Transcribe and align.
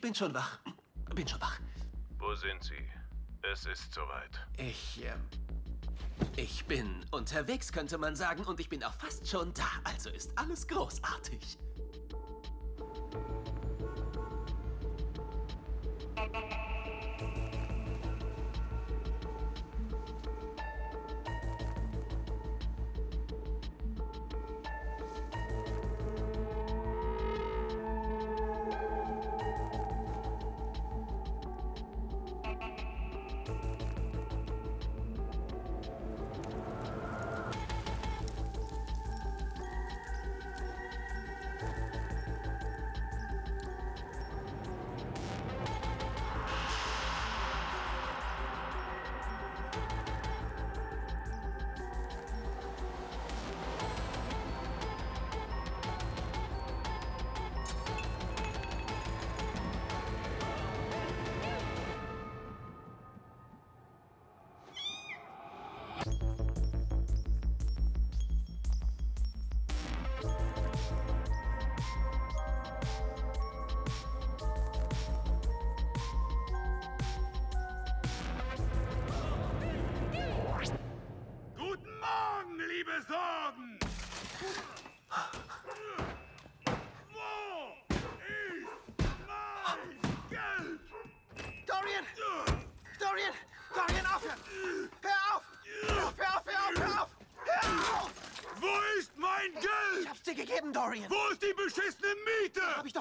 ich 0.00 0.02
bin 0.02 0.14
schon 0.14 0.32
wach. 0.32 0.58
Bin 1.14 1.28
schon 1.28 1.38
wach. 1.42 1.60
Wo 2.18 2.34
sind 2.34 2.64
Sie? 2.64 2.88
Es 3.42 3.66
ist 3.66 3.92
soweit. 3.92 4.30
Ich, 4.56 4.98
ähm, 5.04 5.20
ich 6.36 6.64
bin 6.64 7.04
unterwegs, 7.10 7.70
könnte 7.70 7.98
man 7.98 8.16
sagen, 8.16 8.42
und 8.44 8.58
ich 8.60 8.70
bin 8.70 8.82
auch 8.82 8.94
fast 8.94 9.28
schon 9.28 9.52
da. 9.52 9.68
Also 9.84 10.08
ist 10.08 10.30
alles 10.38 10.66
großartig. 10.66 11.58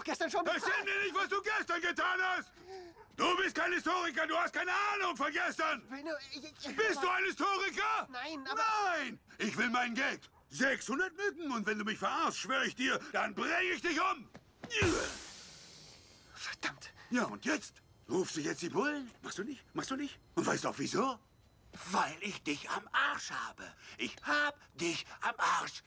Gestern 0.10 0.32
schon 0.32 0.46
Erzähl 0.46 0.62
bezahlt! 0.62 0.86
mir 0.86 1.04
nicht, 1.04 1.16
was 1.16 1.30
du 1.30 1.42
gestern 1.42 1.82
getan 1.82 2.20
hast! 2.22 2.52
Du 3.16 3.36
bist 3.38 3.54
kein 3.56 3.74
Historiker, 3.74 4.26
du 4.28 4.36
hast 4.38 4.54
keine 4.54 4.72
Ahnung 4.94 5.16
von 5.16 5.32
gestern! 5.32 5.84
Nur- 5.90 6.18
ich- 6.34 6.44
ich- 6.66 6.76
Bist 6.76 7.04
du 7.04 7.08
ein 7.10 7.24
Historiker? 7.26 8.08
Nein, 8.10 8.48
aber- 8.50 8.64
Nein! 8.86 9.20
Ich 9.38 9.56
will 9.58 9.70
mein 9.70 9.94
Geld! 9.94 10.22
600 10.52 11.16
Mücken 11.16 11.52
und 11.52 11.66
wenn 11.68 11.78
du 11.78 11.86
mich 11.86 12.00
verarschst, 12.00 12.40
schwöre 12.40 12.66
ich 12.66 12.76
dir, 12.76 13.00
dann 13.12 13.36
bringe 13.36 13.62
ich 13.74 13.82
dich 13.82 14.00
um! 14.02 14.28
Verdammt! 16.34 16.92
Ja, 17.12 17.26
und 17.26 17.46
jetzt? 17.46 17.76
Rufst 18.10 18.38
du 18.38 18.42
jetzt 18.42 18.62
die 18.64 18.70
Bullen? 18.70 19.12
Machst 19.22 19.38
du 19.38 19.44
nicht? 19.44 19.64
Machst 19.76 19.92
du 19.92 19.96
nicht? 19.96 20.18
Und 20.36 20.46
weißt 20.48 20.64
du 20.64 20.70
auch 20.70 20.80
wieso? 20.80 21.20
Weil 21.92 22.18
ich 22.22 22.42
dich 22.42 22.68
am 22.72 22.88
Arsch 22.92 23.30
habe. 23.30 23.72
Ich 24.00 24.16
hab 24.24 24.56
dich 24.76 25.06
am 25.22 25.36
Arsch. 25.38 25.84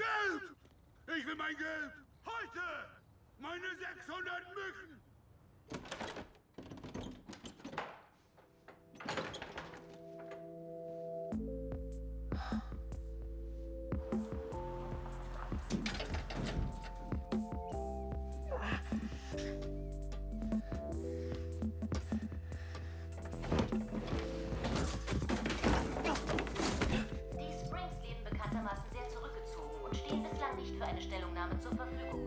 Geld! 0.00 0.42
Ich 1.18 1.26
will 1.26 1.34
mein 1.36 1.56
Geld! 1.56 1.92
Heute! 2.24 2.66
Meine 3.38 3.68
600 3.76 4.54
Mücken! 4.54 5.00
Stellungnahme 31.40 31.60
zur 31.60 31.72
Verfügung. 31.72 32.20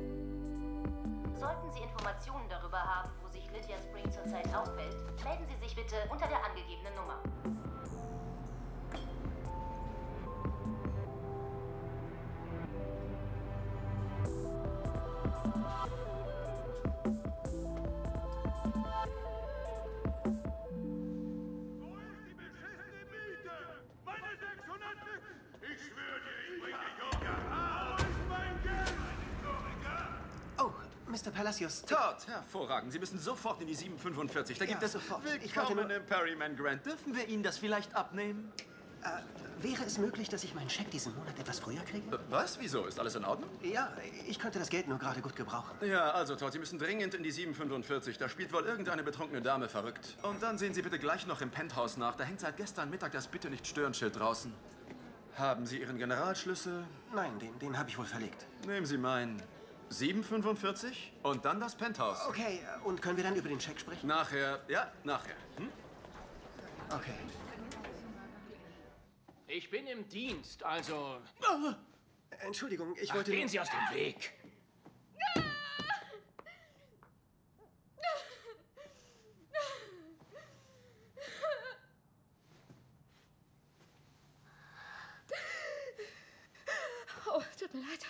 Sollten 1.40 1.72
Sie 1.72 1.84
Informationen 1.84 2.50
darüber 2.50 2.80
haben, 2.80 3.10
wo 3.22 3.30
sich 3.30 3.46
Lydia 3.52 3.78
Spring 3.78 4.12
zurzeit 4.12 4.48
aufhält, 4.56 4.96
melden 5.24 5.46
Sie 5.48 5.56
sich 5.64 5.76
bitte 5.76 5.96
unter 6.10 6.28
der 6.28 6.44
angegebenen 6.44 6.96
Nummer. 6.96 7.22
Palacios. 31.44 31.82
Todd, 31.82 32.26
hervorragend. 32.26 32.94
Sie 32.94 33.00
müssen 33.00 33.20
sofort 33.20 33.60
in 33.60 33.68
die 33.68 33.76
745. 33.76 34.58
Da 34.58 34.66
gibt 34.66 34.80
Ja, 34.82 34.86
es 34.86 34.94
sofort. 34.94 35.22
Ich 35.44 35.54
Willkommen 35.54 35.90
im 35.90 36.06
Perryman 36.06 36.56
Grant. 36.56 36.86
Dürfen 36.86 37.14
wir 37.14 37.28
Ihnen 37.28 37.44
das 37.44 37.58
vielleicht 37.58 37.94
abnehmen? 37.94 38.50
Wäre 39.60 39.84
es 39.84 39.98
möglich, 39.98 40.30
dass 40.30 40.46
ich 40.46 40.56
meinen 40.56 40.70
Scheck 40.70 40.90
diesen 40.92 41.14
Monat 41.18 41.38
etwas 41.38 41.60
früher 41.60 41.82
kriege? 41.82 42.16
Äh, 42.16 42.20
Was? 42.30 42.58
Wieso? 42.62 42.86
Ist 42.86 42.98
alles 42.98 43.16
in 43.16 43.26
Ordnung? 43.26 43.50
Ja, 43.62 43.92
ich 44.26 44.40
könnte 44.40 44.58
das 44.58 44.70
Geld 44.70 44.88
nur 44.88 44.98
gerade 44.98 45.20
gut 45.22 45.36
gebrauchen. 45.36 45.72
Ja, 45.86 46.12
also 46.12 46.38
Todd, 46.38 46.54
Sie 46.54 46.60
müssen 46.60 46.80
dringend 46.80 47.14
in 47.14 47.24
die 47.24 47.32
745. 47.32 48.18
Da 48.18 48.30
spielt 48.30 48.54
wohl 48.54 48.64
irgendeine 48.64 49.04
betrunkene 49.04 49.42
Dame 49.42 49.68
verrückt. 49.68 50.16
Und 50.22 50.42
dann 50.42 50.58
sehen 50.58 50.74
Sie 50.74 50.82
bitte 50.82 50.98
gleich 50.98 51.28
noch 51.28 51.42
im 51.42 51.50
Penthouse 51.50 51.98
nach. 51.98 52.16
Da 52.16 52.24
hängt 52.24 52.40
seit 52.40 52.56
gestern 52.56 52.90
Mittag 52.90 53.12
das 53.12 53.28
Bitte 53.28 53.50
nicht 53.50 53.68
stören 53.68 53.94
Schild 53.94 54.18
draußen. 54.18 54.54
Haben 55.36 55.66
Sie 55.66 55.82
Ihren 55.82 55.98
Generalschlüssel? 55.98 56.86
Nein, 57.14 57.38
den, 57.40 57.60
den 57.60 57.78
habe 57.78 57.90
ich 57.90 57.98
wohl 57.98 58.06
verlegt. 58.06 58.46
Nehmen 58.66 58.86
Sie 58.86 58.98
meinen. 58.98 59.42
745 59.94 61.14
und 61.24 61.46
dann 61.46 61.60
das 61.60 61.76
Penthouse. 61.76 62.26
Okay, 62.28 62.60
und 62.84 63.02
können 63.02 63.18
wir 63.18 63.24
dann 63.24 63.36
über 63.36 63.50
den 63.50 63.62
Scheck 63.62 63.80
sprechen? 63.80 64.08
Nachher, 64.08 64.62
ja, 64.68 64.92
nachher. 65.04 65.36
Hm? 65.58 65.70
Okay. 66.90 67.14
Ich 69.48 69.70
bin 69.70 69.86
im 69.88 70.08
Dienst, 70.10 70.64
also 70.64 71.18
Entschuldigung, 72.40 72.96
ich 73.00 73.12
Ach, 73.12 73.16
wollte. 73.16 73.32
gehen 73.32 73.48
Sie 73.48 73.60
aus 73.60 73.70
dem 73.70 73.96
Weg. 73.96 74.34
Oh, 87.26 87.42
tut 87.60 87.74
mir 87.74 87.82
leid. 87.82 88.06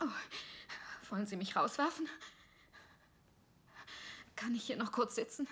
Oh, 0.00 0.06
wollen 1.10 1.26
Sie 1.26 1.36
mich 1.36 1.56
rauswerfen? 1.56 2.08
Kann 4.36 4.54
ich 4.54 4.64
hier 4.64 4.76
noch 4.76 4.92
kurz 4.92 5.14
sitzen? 5.16 5.46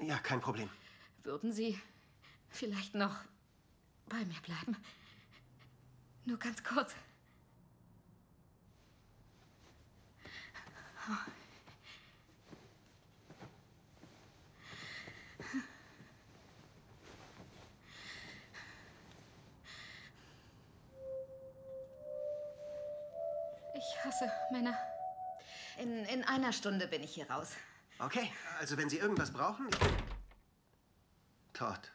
Ja, 0.00 0.18
kein 0.18 0.40
Problem. 0.40 0.68
Würden 1.24 1.52
Sie 1.52 1.80
vielleicht 2.50 2.94
noch 2.94 3.16
bei 4.08 4.24
mir 4.24 4.40
bleiben? 4.42 4.76
Nur 6.24 6.38
ganz 6.38 6.62
kurz. 6.62 6.94
Ich 11.08 11.45
hasse 24.16 24.32
Männer. 24.50 24.76
In, 25.78 26.04
in 26.06 26.24
einer 26.24 26.52
Stunde 26.52 26.86
bin 26.86 27.02
ich 27.02 27.14
hier 27.14 27.30
raus. 27.30 27.52
Okay, 27.98 28.30
also 28.60 28.76
wenn 28.76 28.88
Sie 28.88 28.98
irgendwas 28.98 29.30
brauchen. 29.30 29.68
Ich 29.70 29.78
bin... 29.78 29.88
Todd. 31.52 31.92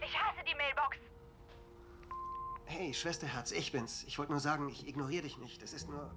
Ich 0.00 0.16
hasse 0.16 0.44
die 0.48 0.54
Mailbox. 0.54 0.96
Hey, 2.66 2.94
Schwesterherz, 2.94 3.52
ich 3.52 3.72
bin's. 3.72 4.04
Ich 4.04 4.18
wollte 4.18 4.32
nur 4.32 4.40
sagen, 4.40 4.68
ich 4.68 4.86
ignoriere 4.86 5.22
dich 5.22 5.38
nicht. 5.38 5.62
Es 5.62 5.72
ist 5.72 5.88
nur. 5.88 6.14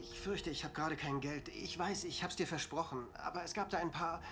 Ich 0.00 0.18
fürchte, 0.20 0.50
ich 0.50 0.64
habe 0.64 0.74
gerade 0.74 0.96
kein 0.96 1.20
Geld. 1.20 1.48
Ich 1.48 1.78
weiß, 1.78 2.04
ich 2.04 2.22
hab's 2.22 2.36
dir 2.36 2.46
versprochen. 2.46 3.06
Aber 3.14 3.44
es 3.44 3.54
gab 3.54 3.70
da 3.70 3.78
ein 3.78 3.90
paar 3.90 4.22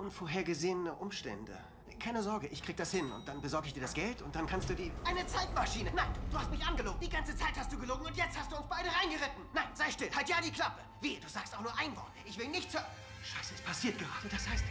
unvorhergesehene 0.00 0.94
Umstände. 0.94 1.56
Keine 1.98 2.22
Sorge, 2.22 2.46
ich 2.46 2.62
krieg 2.62 2.78
das 2.78 2.90
hin. 2.92 3.12
Und 3.12 3.28
dann 3.28 3.42
besorge 3.42 3.66
ich 3.66 3.74
dir 3.74 3.82
das 3.82 3.92
Geld 3.92 4.22
und 4.22 4.34
dann 4.34 4.46
kannst 4.46 4.70
du 4.70 4.74
die. 4.74 4.90
Eine 5.04 5.26
Zeitmaschine! 5.26 5.92
Nein, 5.94 6.08
du 6.30 6.38
hast 6.38 6.50
mich 6.50 6.64
angelogen. 6.64 6.98
Die 6.98 7.10
ganze 7.10 7.36
Zeit 7.36 7.52
hast 7.58 7.70
du 7.70 7.78
gelogen 7.78 8.06
und 8.06 8.16
jetzt 8.16 8.38
hast 8.38 8.50
du 8.50 8.56
uns 8.56 8.66
beide 8.66 8.88
reingeritten. 8.88 9.44
Nein, 9.52 9.68
sei 9.74 9.90
still. 9.90 10.10
Halt 10.16 10.28
ja 10.28 10.36
die 10.42 10.50
Klappe. 10.50 10.80
Wie? 11.02 11.20
Du 11.20 11.28
sagst 11.28 11.54
auch 11.54 11.60
nur 11.60 11.76
ein 11.78 11.94
Wort. 11.94 12.10
Ich 12.24 12.38
will 12.38 12.48
nichts 12.48 12.72
hören. 12.72 12.86
Scheiße, 13.22 13.54
es 13.54 13.60
passiert 13.60 13.98
gerade. 13.98 14.28
Das 14.30 14.48
heißt. 14.48 14.64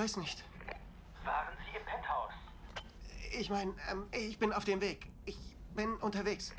Weiß 0.00 0.16
nicht. 0.16 0.42
Waren 1.24 1.48
Sie 1.58 1.76
im 1.76 1.84
Penthouse? 1.84 2.32
Ich 3.38 3.50
meine, 3.50 3.74
ähm, 3.90 4.06
ich 4.12 4.38
bin 4.38 4.52
auf 4.52 4.64
dem 4.64 4.80
Weg. 4.80 5.06
Ich 5.26 5.36
bin 5.74 5.94
unterwegs. 5.96 6.52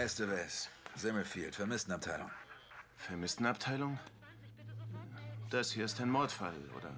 Estevez, 0.00 0.70
Simmelfield, 0.96 1.54
Vermisstenabteilung. 1.54 2.30
Vermisstenabteilung? 2.96 3.98
Das 5.50 5.72
hier 5.72 5.84
ist 5.84 6.00
ein 6.00 6.08
Mordfall 6.08 6.54
oder 6.74 6.90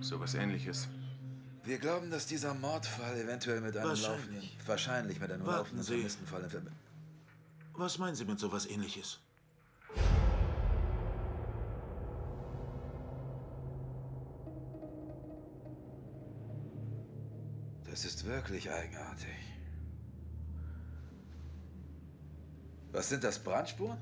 sowas 0.00 0.34
ähnliches. 0.34 0.88
Wir 1.62 1.78
glauben, 1.78 2.10
dass 2.10 2.26
dieser 2.26 2.54
Mordfall 2.54 3.16
eventuell 3.18 3.60
mit 3.60 3.76
einem 3.76 3.90
Wahrscheinlich. 3.90 4.32
laufenden, 4.32 4.66
wahrscheinlich 4.66 5.20
mit 5.20 5.30
einem 5.30 5.46
Warten 5.46 5.58
laufenden 5.58 5.84
Sie. 5.84 5.94
Vermisstenfall 5.94 6.42
in 6.42 6.50
Verbindung. 6.50 6.78
Was 7.74 7.98
meinen 7.98 8.16
Sie 8.16 8.24
mit 8.24 8.40
sowas 8.40 8.66
ähnliches? 8.66 9.20
Das 17.88 18.04
ist 18.04 18.24
wirklich 18.24 18.70
eigenartig. 18.72 19.49
Sind 23.10 23.24
das, 23.24 23.38
Brandspuren? 23.38 23.98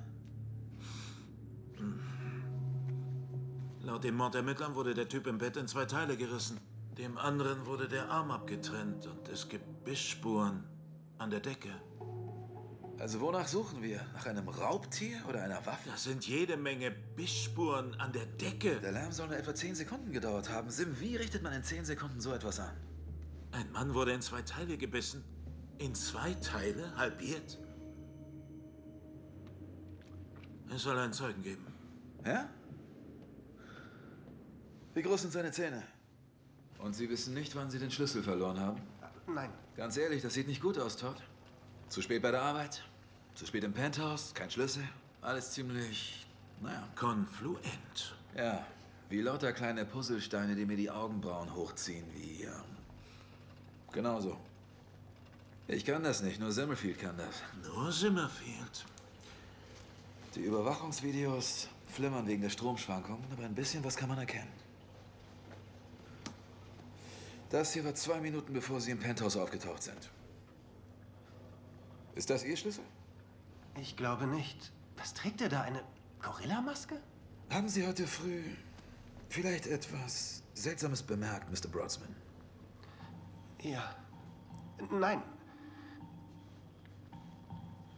Laut 3.82 4.04
den 4.04 4.14
Mordermittlern 4.14 4.74
wurde 4.74 4.94
der 4.94 5.08
Typ 5.08 5.26
im 5.26 5.38
Bett 5.38 5.56
in 5.56 5.66
zwei 5.66 5.86
Teile 5.86 6.16
gerissen. 6.16 6.60
Dem 6.98 7.16
anderen 7.16 7.64
wurde 7.66 7.88
der 7.88 8.10
Arm 8.10 8.30
abgetrennt 8.30 9.06
und 9.06 9.28
es 9.28 9.48
gibt 9.48 9.84
Bissspuren 9.84 10.62
an 11.16 11.30
der 11.30 11.40
Decke. 11.40 11.70
Also 12.98 13.20
wonach 13.20 13.48
suchen 13.48 13.82
wir? 13.82 14.04
Nach 14.12 14.26
einem 14.26 14.48
Raubtier 14.48 15.16
oder 15.28 15.42
einer 15.42 15.64
Waffe? 15.64 15.88
Das 15.88 16.04
sind 16.04 16.26
jede 16.26 16.56
Menge 16.56 16.90
Bissspuren 16.90 17.94
an 18.00 18.12
der 18.12 18.26
Decke. 18.26 18.80
Der 18.80 18.92
Lärm 18.92 19.12
soll 19.12 19.28
nur 19.28 19.36
etwa 19.36 19.54
10 19.54 19.76
Sekunden 19.76 20.12
gedauert 20.12 20.50
haben. 20.50 20.68
Sim, 20.70 21.00
wie 21.00 21.16
richtet 21.16 21.42
man 21.42 21.52
in 21.52 21.62
10 21.62 21.84
Sekunden 21.84 22.20
so 22.20 22.32
etwas 22.32 22.60
an? 22.60 22.76
Ein 23.52 23.70
Mann 23.72 23.94
wurde 23.94 24.12
in 24.12 24.20
zwei 24.20 24.42
Teile 24.42 24.76
gebissen. 24.76 25.24
In 25.78 25.94
zwei 25.94 26.34
Teile? 26.34 26.94
Halbiert? 26.96 27.58
Es 30.74 30.82
soll 30.82 30.98
einen 30.98 31.12
Zeugen 31.12 31.42
geben. 31.42 31.66
Ja? 32.24 32.48
Wie 34.94 35.02
groß 35.02 35.22
sind 35.22 35.32
seine 35.32 35.50
Zähne? 35.50 35.82
Und 36.78 36.94
Sie 36.94 37.08
wissen 37.08 37.34
nicht, 37.34 37.54
wann 37.56 37.70
Sie 37.70 37.78
den 37.78 37.90
Schlüssel 37.90 38.22
verloren 38.22 38.58
haben? 38.60 38.80
Nein. 39.26 39.50
Ganz 39.76 39.96
ehrlich, 39.96 40.22
das 40.22 40.34
sieht 40.34 40.48
nicht 40.48 40.62
gut 40.62 40.78
aus, 40.78 40.96
Todd. 40.96 41.16
Zu 41.88 42.02
spät 42.02 42.22
bei 42.22 42.30
der 42.30 42.42
Arbeit, 42.42 42.82
zu 43.34 43.46
spät 43.46 43.64
im 43.64 43.72
Penthouse, 43.72 44.34
kein 44.34 44.50
Schlüssel. 44.50 44.82
Alles 45.22 45.52
ziemlich, 45.52 46.26
naja. 46.60 46.86
Konfluent. 46.94 48.16
Ja, 48.36 48.66
wie 49.08 49.22
lauter 49.22 49.52
kleine 49.52 49.84
Puzzlesteine, 49.84 50.54
die 50.54 50.66
mir 50.66 50.76
die 50.76 50.90
Augenbrauen 50.90 51.54
hochziehen, 51.54 52.04
wie, 52.14 52.42
ähm, 52.42 52.52
genauso. 53.92 54.38
Ich 55.66 55.84
kann 55.84 56.02
das 56.02 56.22
nicht, 56.22 56.40
nur 56.40 56.52
Simmerfield 56.52 56.98
kann 56.98 57.16
das. 57.16 57.42
Nur 57.62 57.90
Simmerfield. 57.92 58.84
Die 60.34 60.40
Überwachungsvideos 60.40 61.68
flimmern 61.86 62.26
wegen 62.26 62.42
der 62.42 62.50
Stromschwankungen, 62.50 63.24
aber 63.32 63.44
ein 63.44 63.54
bisschen 63.54 63.82
was 63.84 63.96
kann 63.96 64.08
man 64.08 64.18
erkennen. 64.18 64.52
Das 67.50 67.72
hier 67.72 67.84
war 67.84 67.94
zwei 67.94 68.20
Minuten, 68.20 68.52
bevor 68.52 68.80
Sie 68.80 68.90
im 68.90 68.98
Penthouse 68.98 69.36
aufgetaucht 69.36 69.82
sind. 69.82 70.10
Ist 72.14 72.28
das 72.28 72.44
Ihr 72.44 72.56
Schlüssel? 72.56 72.84
Ich 73.80 73.96
glaube 73.96 74.26
nicht. 74.26 74.72
Was 74.96 75.14
trägt 75.14 75.40
er 75.40 75.48
da? 75.48 75.62
Eine 75.62 75.82
Gorillamaske? 76.20 77.00
Haben 77.50 77.68
Sie 77.68 77.86
heute 77.86 78.06
früh 78.06 78.42
vielleicht 79.30 79.66
etwas 79.66 80.42
Seltsames 80.52 81.02
bemerkt, 81.02 81.50
Mr. 81.50 81.70
Broadsman? 81.70 82.14
Ja. 83.62 83.94
Nein. 84.90 85.22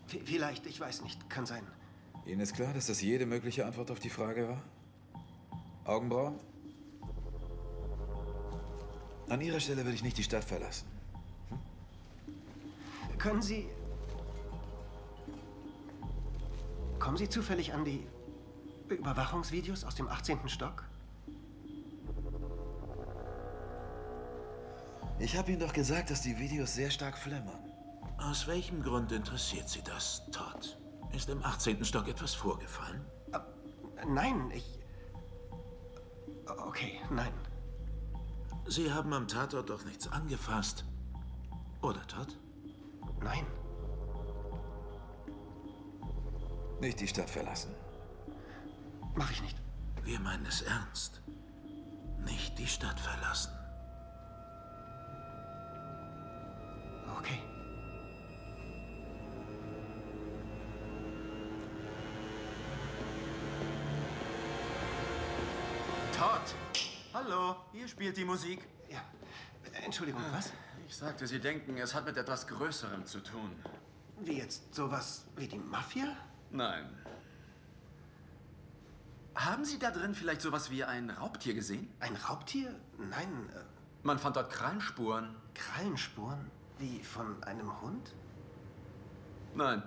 V 0.06 0.18
vielleicht, 0.24 0.66
ich 0.66 0.78
weiß 0.78 1.02
nicht. 1.02 1.28
Kann 1.28 1.46
sein. 1.46 1.66
Ihnen 2.30 2.42
ist 2.42 2.54
klar, 2.54 2.72
dass 2.72 2.86
das 2.86 3.02
jede 3.02 3.26
mögliche 3.26 3.66
Antwort 3.66 3.90
auf 3.90 3.98
die 3.98 4.08
Frage 4.08 4.48
war? 4.48 4.62
Augenbrauen? 5.84 6.38
An 9.28 9.40
Ihrer 9.40 9.58
Stelle 9.58 9.82
würde 9.82 9.96
ich 9.96 10.04
nicht 10.04 10.16
die 10.16 10.22
Stadt 10.22 10.44
verlassen. 10.44 10.86
Können 13.18 13.42
Sie. 13.42 13.66
Kommen 17.00 17.16
Sie 17.16 17.28
zufällig 17.28 17.74
an 17.74 17.84
die 17.84 18.06
Überwachungsvideos 18.88 19.82
aus 19.82 19.96
dem 19.96 20.06
18. 20.06 20.48
Stock? 20.48 20.84
Ich 25.18 25.36
habe 25.36 25.50
Ihnen 25.50 25.60
doch 25.60 25.72
gesagt, 25.72 26.10
dass 26.10 26.22
die 26.22 26.38
Videos 26.38 26.76
sehr 26.76 26.92
stark 26.92 27.18
flimmern. 27.18 27.58
Aus 28.18 28.46
welchem 28.46 28.84
Grund 28.84 29.10
interessiert 29.10 29.68
Sie 29.68 29.82
das, 29.82 30.22
Todd? 30.30 30.78
Ist 31.12 31.28
im 31.28 31.42
18. 31.42 31.84
Stock 31.84 32.08
etwas 32.08 32.34
vorgefallen? 32.34 33.04
Nein, 34.06 34.50
ich. 34.52 34.78
Okay, 36.46 37.00
nein. 37.10 37.32
Sie 38.66 38.92
haben 38.92 39.12
am 39.12 39.28
Tatort 39.28 39.70
doch 39.70 39.84
nichts 39.84 40.08
angefasst. 40.08 40.84
Oder, 41.82 42.06
Todd? 42.06 42.38
Nein. 43.22 43.46
Nicht 46.80 47.00
die 47.00 47.08
Stadt 47.08 47.28
verlassen. 47.28 47.74
Mach 49.14 49.30
ich 49.30 49.42
nicht. 49.42 49.56
Wir 50.02 50.20
meinen 50.20 50.46
es 50.46 50.62
ernst. 50.62 51.20
Nicht 52.24 52.58
die 52.58 52.66
Stadt 52.66 52.98
verlassen. 52.98 53.52
Okay. 57.18 57.40
Todd! 66.20 66.54
Hallo, 67.14 67.56
hier 67.72 67.88
spielt 67.88 68.14
die 68.14 68.26
Musik. 68.26 68.60
Ja. 68.90 69.00
Entschuldigung, 69.86 70.20
was? 70.32 70.52
Ich 70.86 70.94
sagte, 70.94 71.26
Sie 71.26 71.40
denken, 71.40 71.78
es 71.78 71.94
hat 71.94 72.04
mit 72.04 72.14
etwas 72.18 72.46
Größerem 72.46 73.06
zu 73.06 73.20
tun. 73.20 73.50
Wie 74.18 74.36
jetzt? 74.36 74.74
Sowas 74.74 75.24
wie 75.36 75.48
die 75.48 75.56
Mafia? 75.56 76.14
Nein. 76.50 76.90
Haben 79.34 79.64
Sie 79.64 79.78
da 79.78 79.90
drin 79.90 80.14
vielleicht 80.14 80.42
sowas 80.42 80.70
wie 80.70 80.84
ein 80.84 81.08
Raubtier 81.08 81.54
gesehen? 81.54 81.90
Ein 82.00 82.14
Raubtier? 82.16 82.78
Nein. 82.98 83.48
Äh, 83.54 83.60
Man 84.02 84.18
fand 84.18 84.36
dort 84.36 84.52
Krallenspuren. 84.52 85.34
Krallenspuren? 85.54 86.50
Wie 86.78 87.02
von 87.02 87.42
einem 87.44 87.80
Hund? 87.80 88.14
Nein. 89.54 89.82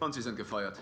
Und 0.00 0.14
Sie 0.14 0.22
sind 0.22 0.36
gefeuert. 0.36 0.80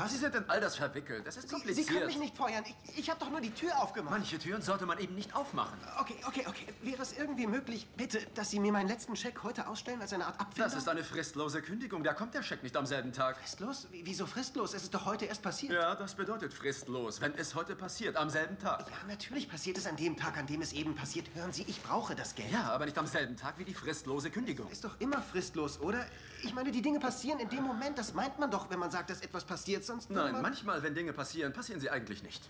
Was? 0.00 0.12
Sie 0.12 0.18
sind 0.18 0.34
in 0.34 0.48
all 0.48 0.60
das 0.60 0.76
verwickelt. 0.76 1.26
Es 1.26 1.36
ist 1.36 1.48
Sie, 1.48 1.54
kompliziert. 1.54 1.86
Sie 1.86 1.92
können 1.94 2.06
mich 2.06 2.18
nicht 2.18 2.36
feuern. 2.36 2.64
Ich, 2.86 2.98
ich 2.98 3.10
habe 3.10 3.20
doch 3.20 3.30
nur 3.30 3.40
die 3.40 3.50
Tür 3.50 3.78
aufgemacht. 3.82 4.10
Manche 4.12 4.38
Türen 4.38 4.62
sollte 4.62 4.86
man 4.86 4.98
eben 4.98 5.14
nicht 5.14 5.34
aufmachen. 5.36 5.78
Okay, 6.00 6.16
okay, 6.26 6.44
okay. 6.48 6.66
Wäre 6.82 7.02
es 7.02 7.12
irgendwie 7.16 7.46
möglich, 7.46 7.86
bitte, 7.96 8.18
dass 8.34 8.50
Sie 8.50 8.58
mir 8.60 8.72
meinen 8.72 8.88
letzten 8.88 9.14
Scheck 9.16 9.42
heute 9.42 9.68
ausstellen 9.68 10.00
als 10.00 10.12
eine 10.12 10.26
Art 10.26 10.40
Abfinder? 10.40 10.68
Das 10.68 10.76
ist 10.76 10.88
eine 10.88 11.04
fristlose 11.04 11.60
Kündigung. 11.62 12.02
Da 12.02 12.14
kommt 12.14 12.34
der 12.34 12.42
Scheck 12.42 12.62
nicht 12.62 12.76
am 12.76 12.86
selben 12.86 13.12
Tag. 13.12 13.36
Fristlos? 13.38 13.88
Wie- 13.90 14.04
Wieso 14.06 14.26
fristlos? 14.26 14.74
Es 14.74 14.84
ist 14.84 14.94
doch 14.94 15.04
heute 15.04 15.26
erst 15.26 15.42
passiert. 15.42 15.72
Ja, 15.72 15.94
das 15.94 16.14
bedeutet 16.14 16.54
fristlos, 16.54 17.20
wenn 17.20 17.34
es 17.34 17.54
heute 17.54 17.76
passiert, 17.76 18.16
am 18.16 18.30
selben 18.30 18.58
Tag. 18.58 18.86
Ja, 18.90 18.96
natürlich 19.06 19.48
passiert 19.48 19.76
es 19.78 19.86
an 19.86 19.96
dem 19.96 20.16
Tag, 20.16 20.36
an 20.38 20.46
dem 20.46 20.62
es 20.62 20.72
eben 20.72 20.94
passiert. 20.94 21.26
Hören 21.34 21.52
Sie, 21.52 21.62
ich 21.68 21.82
brauche 21.82 22.14
das 22.14 22.34
Geld. 22.34 22.50
Ja, 22.50 22.70
aber 22.72 22.86
nicht 22.86 22.96
am 22.98 23.06
selben 23.06 23.36
Tag 23.36 23.58
wie 23.58 23.64
die 23.64 23.74
fristlose 23.74 24.30
Kündigung. 24.30 24.70
Ist 24.70 24.84
doch 24.84 24.98
immer 25.00 25.20
fristlos, 25.20 25.78
oder? 25.80 26.06
Ich 26.42 26.54
meine, 26.54 26.70
die 26.70 26.80
Dinge 26.82 26.98
passieren 27.00 27.38
in 27.38 27.48
dem 27.50 27.64
Moment. 27.64 27.98
Das 27.98 28.14
meint 28.14 28.38
man 28.38 28.50
doch, 28.50 28.70
wenn 28.70 28.78
man 28.78 28.90
sagt, 28.90 29.10
dass 29.10 29.20
etwas 29.20 29.44
passiert. 29.44 29.84
Sonst 29.90 30.08
Nein, 30.08 30.30
man- 30.34 30.42
manchmal, 30.42 30.80
wenn 30.84 30.94
Dinge 30.94 31.12
passieren, 31.12 31.52
passieren 31.52 31.80
sie 31.80 31.90
eigentlich 31.90 32.22
nicht. 32.22 32.48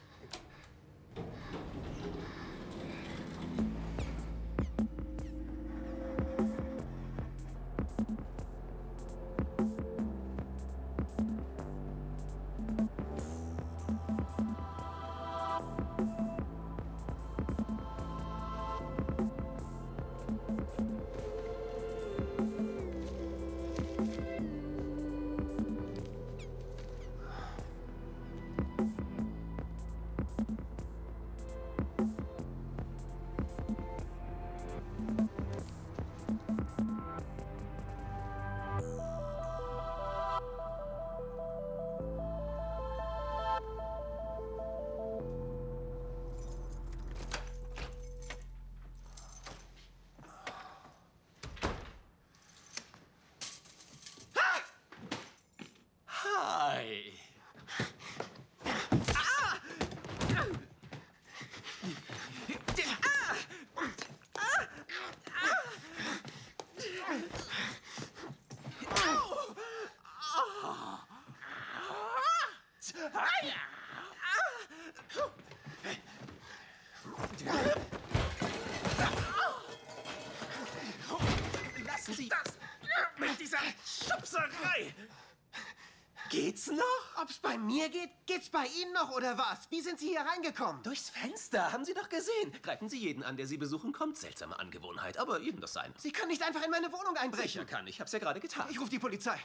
Mir 87.80 87.88
geht? 87.88 88.10
Geht's 88.26 88.50
bei 88.50 88.66
Ihnen 88.80 88.92
noch 88.92 89.10
oder 89.10 89.38
was? 89.38 89.70
Wie 89.70 89.80
sind 89.80 89.98
Sie 89.98 90.08
hier 90.08 90.20
reingekommen? 90.20 90.82
Durchs 90.82 91.08
Fenster, 91.08 91.72
haben 91.72 91.84
Sie 91.84 91.94
doch 91.94 92.08
gesehen. 92.08 92.52
Greifen 92.62 92.88
Sie 92.88 92.98
jeden 92.98 93.22
an, 93.22 93.36
der 93.36 93.46
Sie 93.46 93.56
besuchen 93.56 93.92
kommt. 93.92 94.18
Seltsame 94.18 94.58
Angewohnheit, 94.58 95.16
aber 95.16 95.40
eben 95.40 95.60
das 95.60 95.72
sein. 95.72 95.92
Sie 95.96 96.12
können 96.12 96.28
nicht 96.28 96.42
einfach 96.42 96.62
in 96.62 96.70
meine 96.70 96.92
Wohnung 96.92 97.16
einbrechen. 97.16 97.48
Sicher 97.48 97.64
kann, 97.64 97.86
ich 97.86 98.00
hab's 98.00 98.12
ja 98.12 98.18
gerade 98.18 98.40
getan. 98.40 98.66
Ich 98.70 98.78
rufe 98.78 98.90
die 98.90 98.98
Polizei. 98.98 99.38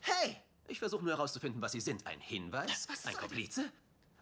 Hey! 0.00 0.36
Ich 0.68 0.78
versuche 0.78 1.02
nur 1.02 1.12
herauszufinden, 1.12 1.60
was 1.60 1.72
Sie 1.72 1.80
sind. 1.80 2.06
Ein 2.06 2.20
Hinweis? 2.20 2.88
Was 2.88 3.06
ein 3.06 3.14
Komplize? 3.14 3.70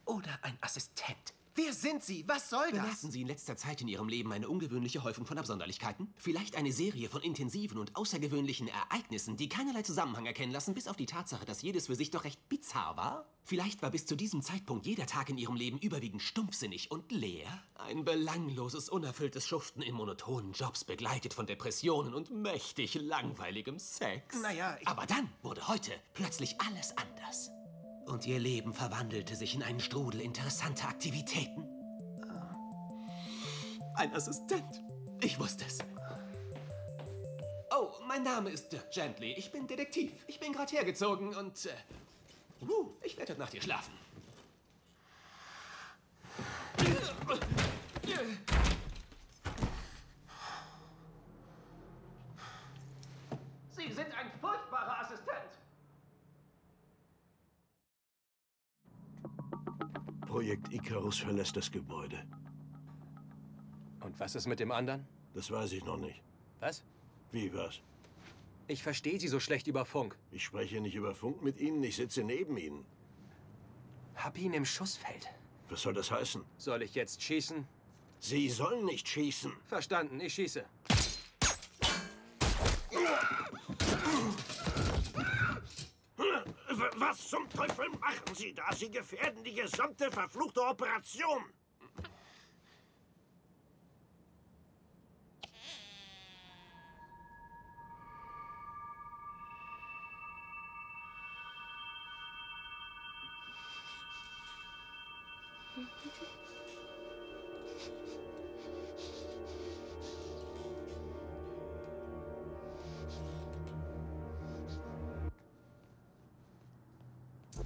Oder 0.06 0.38
ein 0.40 0.56
Assistent? 0.62 1.34
Wer 1.60 1.72
sind 1.72 2.04
Sie? 2.04 2.22
Was 2.28 2.50
soll 2.50 2.70
das? 2.70 2.82
Belasten 2.82 3.10
Sie 3.10 3.20
in 3.22 3.26
letzter 3.26 3.56
Zeit 3.56 3.80
in 3.80 3.88
Ihrem 3.88 4.08
Leben 4.08 4.32
eine 4.32 4.48
ungewöhnliche 4.48 5.02
Häufung 5.02 5.26
von 5.26 5.38
Absonderlichkeiten? 5.38 6.14
Vielleicht 6.16 6.54
eine 6.54 6.70
Serie 6.70 7.08
von 7.08 7.20
intensiven 7.20 7.78
und 7.78 7.96
außergewöhnlichen 7.96 8.68
Ereignissen, 8.68 9.36
die 9.36 9.48
keinerlei 9.48 9.82
Zusammenhang 9.82 10.24
erkennen 10.24 10.52
lassen, 10.52 10.72
bis 10.74 10.86
auf 10.86 10.94
die 10.94 11.06
Tatsache, 11.06 11.44
dass 11.46 11.60
jedes 11.62 11.88
für 11.88 11.96
sich 11.96 12.12
doch 12.12 12.22
recht 12.22 12.48
bizarr 12.48 12.96
war? 12.96 13.26
Vielleicht 13.42 13.82
war 13.82 13.90
bis 13.90 14.06
zu 14.06 14.14
diesem 14.14 14.40
Zeitpunkt 14.40 14.86
jeder 14.86 15.06
Tag 15.06 15.30
in 15.30 15.38
Ihrem 15.38 15.56
Leben 15.56 15.80
überwiegend 15.80 16.22
stumpfsinnig 16.22 16.92
und 16.92 17.10
leer? 17.10 17.48
Ein 17.74 18.04
belangloses, 18.04 18.88
unerfülltes 18.88 19.44
Schuften 19.44 19.82
in 19.82 19.96
monotonen 19.96 20.52
Jobs, 20.52 20.84
begleitet 20.84 21.34
von 21.34 21.46
Depressionen 21.46 22.14
und 22.14 22.30
mächtig 22.30 22.94
langweiligem 22.94 23.80
Sex? 23.80 24.40
Naja, 24.42 24.78
ich- 24.80 24.86
Aber 24.86 25.06
dann 25.06 25.28
wurde 25.42 25.66
heute 25.66 25.90
plötzlich 26.14 26.54
alles 26.60 26.96
anders. 26.96 27.50
Und 28.08 28.26
ihr 28.26 28.38
Leben 28.38 28.72
verwandelte 28.72 29.36
sich 29.36 29.54
in 29.54 29.62
einen 29.62 29.80
Strudel 29.80 30.22
interessanter 30.22 30.88
Aktivitäten. 30.88 31.68
Ein 33.94 34.14
Assistent. 34.14 34.82
Ich 35.20 35.38
wusste 35.38 35.66
es. 35.66 35.78
Oh, 37.70 37.90
mein 38.06 38.22
Name 38.22 38.50
ist 38.50 38.72
Dirk 38.72 38.90
Gently. 38.92 39.34
Ich 39.34 39.52
bin 39.52 39.66
Detektiv. 39.66 40.12
Ich 40.26 40.40
bin 40.40 40.52
gerade 40.52 40.74
hergezogen 40.74 41.34
und... 41.36 41.66
Äh, 41.66 42.64
uh, 42.64 42.90
ich 43.02 43.18
werde 43.18 43.34
Nacht 43.34 43.52
hier 43.52 43.62
schlafen. 43.62 43.92
Sie 53.76 53.92
sind 53.92 54.12
ein 54.12 54.30
furchtbarer 54.40 55.00
Assistent. 55.00 55.17
Projekt 60.38 60.72
Icarus 60.72 61.18
verlässt 61.18 61.56
das 61.56 61.68
Gebäude. 61.68 62.24
Und 63.98 64.20
was 64.20 64.36
ist 64.36 64.46
mit 64.46 64.60
dem 64.60 64.70
anderen? 64.70 65.04
Das 65.34 65.50
weiß 65.50 65.72
ich 65.72 65.84
noch 65.84 65.96
nicht. 65.96 66.22
Was? 66.60 66.84
Wie 67.32 67.52
was? 67.52 67.80
Ich 68.68 68.80
verstehe 68.80 69.18
Sie 69.18 69.26
so 69.26 69.40
schlecht 69.40 69.66
über 69.66 69.84
Funk. 69.84 70.16
Ich 70.30 70.44
spreche 70.44 70.80
nicht 70.80 70.94
über 70.94 71.12
Funk 71.12 71.42
mit 71.42 71.58
Ihnen, 71.58 71.82
ich 71.82 71.96
sitze 71.96 72.22
neben 72.22 72.56
Ihnen. 72.56 72.84
Hab 74.14 74.38
ihn 74.38 74.52
im 74.52 74.64
Schussfeld. 74.64 75.26
Was 75.70 75.82
soll 75.82 75.94
das 75.94 76.12
heißen? 76.12 76.44
Soll 76.56 76.82
ich 76.82 76.94
jetzt 76.94 77.20
schießen? 77.20 77.66
Sie 78.20 78.48
sollen 78.48 78.84
nicht 78.84 79.08
schießen. 79.08 79.52
Verstanden, 79.66 80.20
ich 80.20 80.34
schieße. 80.34 80.64
Was 87.00 87.28
zum 87.28 87.48
Teufel 87.50 87.88
machen 88.00 88.34
Sie 88.34 88.52
da? 88.52 88.64
Sie 88.74 88.90
gefährden 88.90 89.44
die 89.44 89.54
gesamte 89.54 90.10
verfluchte 90.10 90.60
Operation. 90.62 91.44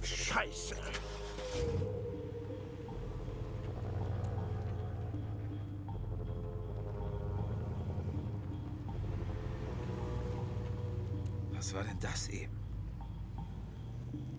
Scheiße. 0.03 0.75
Was 11.53 11.73
war 11.73 11.83
denn 11.83 11.99
das 11.99 12.27
eben? 12.27 12.59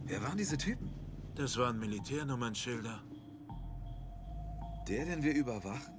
Wer 0.04 0.22
waren 0.22 0.36
diese 0.36 0.58
Typen? 0.58 0.92
Das 1.34 1.56
waren 1.56 1.78
Militärnummernschilder. 1.78 3.02
Der, 4.86 5.06
den 5.06 5.22
wir 5.22 5.34
überwachen, 5.34 5.94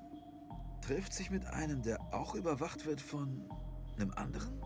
trifft 0.81 1.13
sich 1.13 1.31
mit 1.31 1.43
einem, 1.48 1.81
der 1.81 2.00
auch 2.13 2.36
überwacht 2.36 2.86
wird 2.86 3.01
von 3.01 3.50
einem 3.98 4.12
anderen? 4.12 4.64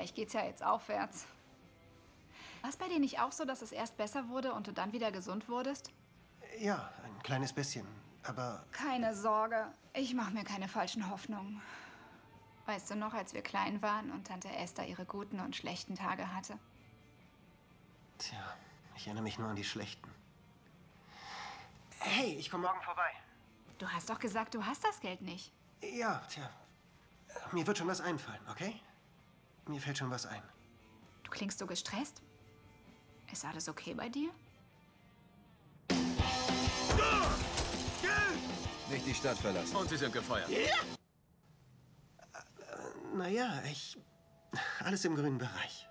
Vielleicht 0.00 0.14
geht's 0.14 0.32
ja 0.32 0.46
jetzt 0.46 0.64
aufwärts. 0.64 1.26
War 2.62 2.70
es 2.70 2.78
bei 2.78 2.88
dir 2.88 2.98
nicht 2.98 3.20
auch 3.20 3.32
so, 3.32 3.44
dass 3.44 3.60
es 3.60 3.70
erst 3.70 3.98
besser 3.98 4.30
wurde 4.30 4.54
und 4.54 4.66
du 4.66 4.72
dann 4.72 4.94
wieder 4.94 5.12
gesund 5.12 5.46
wurdest? 5.46 5.92
Ja, 6.58 6.90
ein 7.04 7.22
kleines 7.22 7.52
bisschen. 7.52 7.86
Aber 8.22 8.64
Keine 8.72 9.14
Sorge, 9.14 9.66
ich 9.92 10.14
mache 10.14 10.30
mir 10.30 10.42
keine 10.42 10.68
falschen 10.68 11.10
Hoffnungen. 11.10 11.60
Weißt 12.64 12.88
du 12.90 12.94
noch, 12.96 13.12
als 13.12 13.34
wir 13.34 13.42
klein 13.42 13.82
waren 13.82 14.10
und 14.10 14.26
Tante 14.26 14.48
Esther 14.48 14.86
ihre 14.86 15.04
guten 15.04 15.38
und 15.38 15.54
schlechten 15.54 15.96
Tage 15.96 16.32
hatte? 16.32 16.58
Tja, 18.16 18.56
ich 18.96 19.06
erinnere 19.06 19.24
mich 19.24 19.38
nur 19.38 19.48
an 19.48 19.56
die 19.56 19.64
schlechten. 19.64 20.10
Hey, 21.98 22.36
ich 22.36 22.50
komme 22.50 22.62
morgen 22.62 22.80
vorbei. 22.80 23.10
Du 23.76 23.86
hast 23.86 24.08
doch 24.08 24.18
gesagt, 24.18 24.54
du 24.54 24.64
hast 24.64 24.82
das 24.82 24.98
Geld 25.00 25.20
nicht. 25.20 25.52
Ja, 25.82 26.22
tja. 26.30 26.48
Mir 27.52 27.66
wird 27.66 27.76
schon 27.76 27.88
was 27.88 28.00
einfallen, 28.00 28.40
okay? 28.50 28.80
Mir 29.66 29.80
fällt 29.80 29.98
schon 29.98 30.10
was 30.10 30.26
ein. 30.26 30.42
Du 31.22 31.30
klingst 31.30 31.58
so 31.58 31.66
gestresst. 31.66 32.22
Ist 33.32 33.44
alles 33.44 33.68
okay 33.68 33.94
bei 33.94 34.08
dir? 34.08 34.30
Nicht 38.90 39.06
die 39.06 39.14
Stadt 39.14 39.38
verlassen. 39.38 39.76
Und 39.76 39.88
Sie 39.88 39.96
sind 39.96 40.12
gefeuert. 40.12 40.50
Naja, 43.14 43.62
ich. 43.70 43.96
Alles 44.80 45.04
im 45.04 45.14
grünen 45.14 45.38
Bereich. 45.38 45.89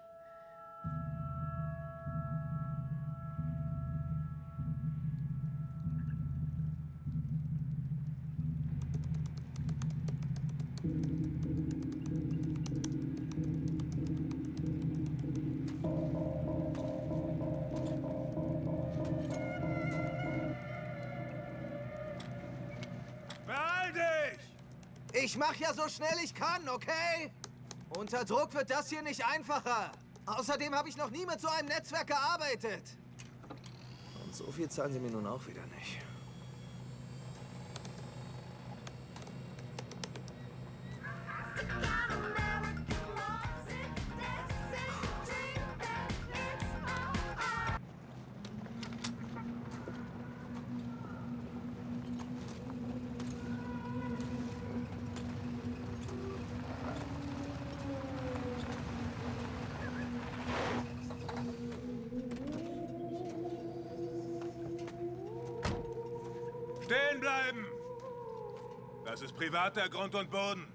Mach 25.39 25.55
ja 25.55 25.73
so 25.73 25.87
schnell 25.87 26.17
ich 26.23 26.33
kann, 26.33 26.67
okay? 26.69 27.31
Unter 27.97 28.23
Druck 28.25 28.53
wird 28.53 28.69
das 28.69 28.89
hier 28.89 29.01
nicht 29.01 29.25
einfacher. 29.25 29.91
Außerdem 30.25 30.75
habe 30.75 30.89
ich 30.89 30.97
noch 30.97 31.09
nie 31.09 31.25
mit 31.25 31.41
so 31.41 31.47
einem 31.47 31.69
Netzwerk 31.69 32.07
gearbeitet. 32.07 32.83
Und 34.23 34.35
so 34.35 34.51
viel 34.51 34.69
zahlen 34.69 34.93
sie 34.93 34.99
mir 34.99 35.09
nun 35.09 35.25
auch 35.25 35.47
wieder 35.47 35.65
nicht. 35.77 35.97
Privater 69.69 69.89
Grund 69.89 70.15
und 70.15 70.31
Boden. 70.31 70.65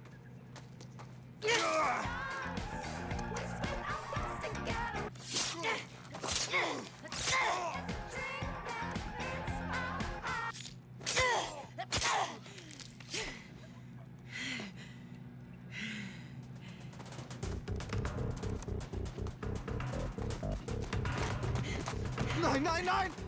Nein, 22.40 22.62
nein, 22.62 22.84
nein! 22.84 23.23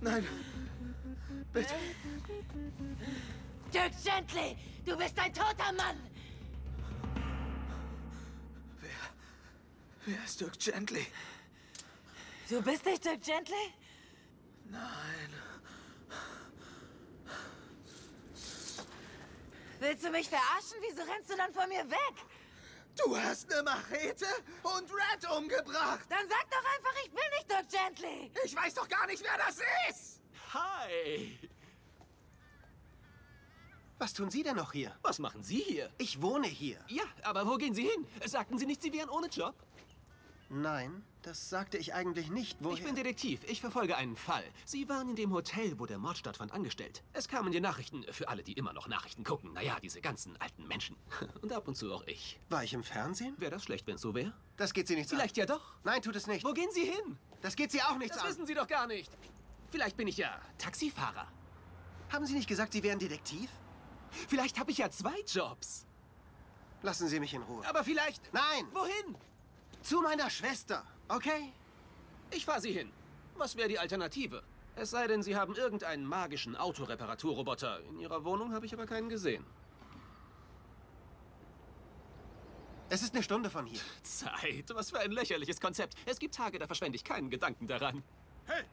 Nein! 0.00 0.26
Bitte! 1.52 1.74
Dirk 3.72 3.92
Gently, 4.02 4.56
du 4.84 4.96
bist 4.96 5.18
ein 5.18 5.32
toter 5.32 5.72
Mann! 5.72 6.10
Wer 10.06 10.24
ist 10.24 10.40
Dirk 10.40 10.58
Gently? 10.58 11.06
Du 12.48 12.62
bist 12.62 12.84
nicht 12.84 13.04
Dirk 13.04 13.22
Gently? 13.22 13.74
Nein. 14.64 15.34
Willst 19.78 20.04
du 20.04 20.10
mich 20.10 20.28
verarschen? 20.28 20.78
Wieso 20.80 21.02
rennst 21.02 21.30
du 21.30 21.36
dann 21.36 21.52
von 21.52 21.68
mir 21.68 21.88
weg? 21.90 22.29
Du 23.04 23.16
hast 23.16 23.52
eine 23.52 23.62
Machete 23.62 24.26
und 24.62 24.90
Red 24.90 25.30
umgebracht! 25.36 26.00
Dann 26.08 26.28
sag 26.28 26.50
doch 26.50 26.58
einfach, 26.58 26.94
ich 27.04 27.10
bin 27.10 27.22
nicht 27.36 27.50
Dirk 27.50 27.68
Gently! 27.68 28.30
Ich 28.44 28.54
weiß 28.54 28.74
doch 28.74 28.88
gar 28.88 29.06
nicht, 29.06 29.22
wer 29.22 29.38
das 29.38 29.58
ist! 29.88 30.20
Hi! 30.52 31.38
Was 33.98 34.14
tun 34.14 34.30
Sie 34.30 34.42
denn 34.42 34.56
noch 34.56 34.72
hier? 34.72 34.96
Was 35.02 35.18
machen 35.18 35.42
Sie 35.42 35.60
hier? 35.60 35.90
Ich 35.98 36.22
wohne 36.22 36.46
hier. 36.46 36.78
Ja, 36.88 37.04
aber 37.22 37.46
wo 37.46 37.56
gehen 37.56 37.74
Sie 37.74 37.86
hin? 37.86 38.06
Sagten 38.24 38.58
Sie 38.58 38.66
nicht, 38.66 38.80
Sie 38.80 38.92
wären 38.92 39.10
ohne 39.10 39.28
Job? 39.28 39.54
Nein, 40.48 41.04
das 41.22 41.50
sagte 41.50 41.76
ich 41.76 41.92
eigentlich 41.94 42.30
nicht. 42.30 42.58
Woher? 42.60 42.76
Ich 42.78 42.84
bin 42.84 42.94
Detektiv. 42.94 43.42
Ich 43.44 43.60
verfolge 43.60 43.96
einen 43.96 44.16
Fall. 44.16 44.44
Sie 44.64 44.88
waren 44.88 45.10
in 45.10 45.16
dem 45.16 45.32
Hotel, 45.32 45.78
wo 45.78 45.86
der 45.86 45.98
Mord 45.98 46.16
stattfand, 46.16 46.52
angestellt. 46.52 47.02
Es 47.12 47.28
kamen 47.28 47.52
die 47.52 47.60
Nachrichten 47.60 48.04
für 48.10 48.28
alle, 48.28 48.42
die 48.42 48.54
immer 48.54 48.72
noch 48.72 48.88
Nachrichten 48.88 49.22
gucken. 49.24 49.52
Naja, 49.52 49.78
diese 49.82 50.00
ganzen 50.00 50.36
alten 50.40 50.66
Menschen. 50.66 50.96
Und 51.42 51.52
ab 51.52 51.68
und 51.68 51.76
zu 51.76 51.92
auch 51.92 52.06
ich. 52.06 52.40
War 52.48 52.64
ich 52.64 52.72
im 52.72 52.82
Fernsehen? 52.82 53.34
Wäre 53.38 53.50
das 53.50 53.64
schlecht, 53.64 53.86
wenn 53.86 53.96
es 53.96 54.00
so 54.00 54.14
wäre? 54.14 54.32
Das 54.56 54.72
geht 54.72 54.88
Sie 54.88 54.94
nichts 54.94 55.10
Vielleicht 55.12 55.36
an. 55.38 55.40
ja 55.40 55.46
doch. 55.46 55.74
Nein, 55.84 56.00
tut 56.02 56.16
es 56.16 56.26
nicht. 56.26 56.44
Wo 56.44 56.52
gehen 56.52 56.70
Sie 56.72 56.84
hin? 56.84 57.18
Das 57.42 57.56
geht 57.56 57.70
Sie 57.70 57.82
auch 57.82 57.96
nichts 57.98 58.16
Das 58.16 58.24
an. 58.24 58.30
wissen 58.30 58.46
Sie 58.46 58.54
doch 58.54 58.66
gar 58.66 58.86
nicht. 58.86 59.10
Vielleicht 59.70 59.96
bin 59.96 60.08
ich 60.08 60.16
ja 60.16 60.40
Taxifahrer. 60.58 61.26
Haben 62.12 62.26
Sie 62.26 62.34
nicht 62.34 62.48
gesagt, 62.48 62.72
Sie 62.72 62.82
wären 62.82 62.98
Detektiv? 62.98 63.50
Vielleicht 64.28 64.58
habe 64.58 64.70
ich 64.70 64.78
ja 64.78 64.90
zwei 64.90 65.20
Jobs. 65.26 65.86
Lassen 66.82 67.08
Sie 67.08 67.20
mich 67.20 67.34
in 67.34 67.42
Ruhe. 67.42 67.66
Aber 67.68 67.84
vielleicht... 67.84 68.32
Nein! 68.32 68.66
Wohin? 68.72 69.16
Zu 69.82 70.00
meiner 70.00 70.28
Schwester, 70.30 70.84
okay? 71.14 71.52
Ich 72.30 72.44
fahre 72.44 72.60
Sie 72.60 72.72
hin. 72.72 72.90
Was 73.36 73.56
wäre 73.56 73.68
die 73.68 73.78
Alternative? 73.78 74.42
Es 74.76 74.90
sei 74.90 75.06
denn, 75.06 75.22
Sie 75.22 75.36
haben 75.36 75.54
irgendeinen 75.54 76.04
magischen 76.06 76.56
Autoreparaturroboter. 76.56 77.80
In 77.90 77.98
Ihrer 78.00 78.24
Wohnung 78.24 78.52
habe 78.52 78.66
ich 78.66 78.72
aber 78.72 78.86
keinen 78.86 79.08
gesehen. 79.08 79.44
Es 82.88 83.02
ist 83.02 83.14
eine 83.14 83.22
Stunde 83.22 83.50
von 83.50 83.66
hier. 83.66 83.80
Zeit, 84.02 84.64
was 84.74 84.90
für 84.90 84.98
ein 84.98 85.12
lächerliches 85.12 85.60
Konzept. 85.60 85.94
Es 86.06 86.18
gibt 86.18 86.34
Tage, 86.34 86.58
da 86.58 86.66
verschwende 86.66 86.96
ich 86.96 87.04
keinen 87.04 87.30
Gedanken 87.30 87.66
daran. 87.68 88.02
Hey! 88.46 88.64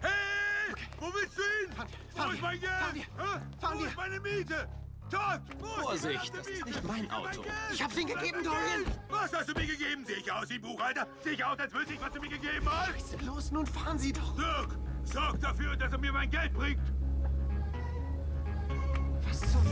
Hey! 0.00 0.74
Wo 0.98 1.06
willst 1.12 1.38
du 1.38 1.42
hin? 1.42 1.72
Fahren 1.76 1.88
wir, 1.90 1.98
Wo 2.12 2.16
fahren 2.16 2.30
ist 2.30 2.36
wir, 2.36 2.42
mein 2.42 2.60
Geld? 2.60 2.72
fahren 2.72 2.94
wir, 2.94 3.58
fahren 3.60 3.74
Wo 3.78 3.80
wir. 3.82 3.88
ist 3.88 3.96
meine 3.96 4.20
Miete? 4.20 4.68
Vorsicht, 5.10 6.32
das 6.36 6.46
ist 6.46 6.66
nicht 6.66 6.84
mein 6.84 7.10
Auto. 7.10 7.44
Ich 7.72 7.82
hab's 7.82 7.96
Ihnen 7.96 8.08
gegeben, 8.08 8.44
Dorian! 8.44 8.84
Was 9.08 9.32
hast 9.32 9.48
du 9.48 9.54
mir 9.54 9.66
gegeben? 9.66 10.04
Sehe 10.06 10.16
ich 10.16 10.32
aus 10.32 10.48
wie 10.48 10.54
ein 10.54 10.60
Buchhalter? 10.60 11.06
Sehe 11.24 11.32
ich 11.32 11.44
aus, 11.44 11.58
als 11.58 11.72
wüsste 11.72 11.94
ich, 11.94 12.00
was 12.00 12.12
du 12.12 12.20
mir 12.20 12.28
gegeben 12.28 12.68
hast? 12.70 13.22
Los, 13.22 13.50
nun 13.50 13.66
fahren 13.66 13.98
Sie 13.98 14.12
doch! 14.12 14.36
Dirk, 14.36 14.78
sorg 15.04 15.40
dafür, 15.40 15.76
dass 15.76 15.92
er 15.92 15.98
mir 15.98 16.12
mein 16.12 16.30
Geld 16.30 16.52
bringt! 16.52 16.80
Was 19.28 19.40
zum... 19.40 19.64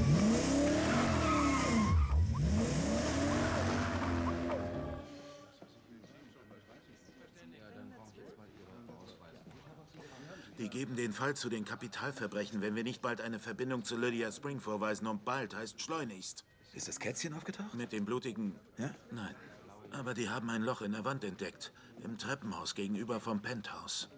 Die 10.58 10.68
geben 10.68 10.96
den 10.96 11.12
Fall 11.12 11.36
zu 11.36 11.48
den 11.48 11.64
Kapitalverbrechen, 11.64 12.60
wenn 12.60 12.74
wir 12.74 12.82
nicht 12.82 13.00
bald 13.00 13.20
eine 13.20 13.38
Verbindung 13.38 13.84
zu 13.84 13.96
Lydia 13.96 14.32
Spring 14.32 14.60
vorweisen. 14.60 15.06
Und 15.06 15.24
bald 15.24 15.54
heißt 15.54 15.80
schleunigst. 15.80 16.44
Ist 16.74 16.88
das 16.88 16.98
Kätzchen 16.98 17.32
aufgetaucht? 17.34 17.74
Mit 17.74 17.92
dem 17.92 18.04
blutigen... 18.04 18.58
Ja? 18.76 18.90
Nein. 19.12 19.34
Aber 19.92 20.14
die 20.14 20.28
haben 20.28 20.50
ein 20.50 20.62
Loch 20.62 20.82
in 20.82 20.92
der 20.92 21.04
Wand 21.04 21.22
entdeckt. 21.22 21.72
Im 22.02 22.18
Treppenhaus 22.18 22.74
gegenüber 22.74 23.20
vom 23.20 23.40
Penthouse. 23.40 24.08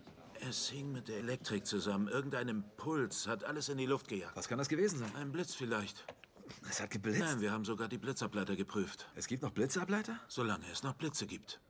Es 0.48 0.70
hing 0.70 0.92
mit 0.92 1.08
der 1.08 1.18
Elektrik 1.18 1.66
zusammen. 1.66 2.08
Irgendein 2.08 2.48
Impuls 2.48 3.26
hat 3.26 3.44
alles 3.44 3.68
in 3.68 3.76
die 3.76 3.86
Luft 3.86 4.08
gejagt. 4.08 4.34
Was 4.34 4.48
kann 4.48 4.56
das 4.56 4.70
gewesen 4.70 4.98
sein? 4.98 5.14
Ein 5.16 5.32
Blitz 5.32 5.54
vielleicht. 5.54 6.06
Es 6.68 6.80
hat 6.80 6.90
geblitzt? 6.90 7.20
Nein, 7.20 7.40
wir 7.42 7.52
haben 7.52 7.66
sogar 7.66 7.88
die 7.88 7.98
Blitzableiter 7.98 8.56
geprüft. 8.56 9.10
Es 9.14 9.26
gibt 9.26 9.42
noch 9.42 9.50
Blitzableiter? 9.50 10.18
Solange 10.26 10.64
es 10.72 10.82
noch 10.82 10.94
Blitze 10.94 11.26
gibt. 11.26 11.60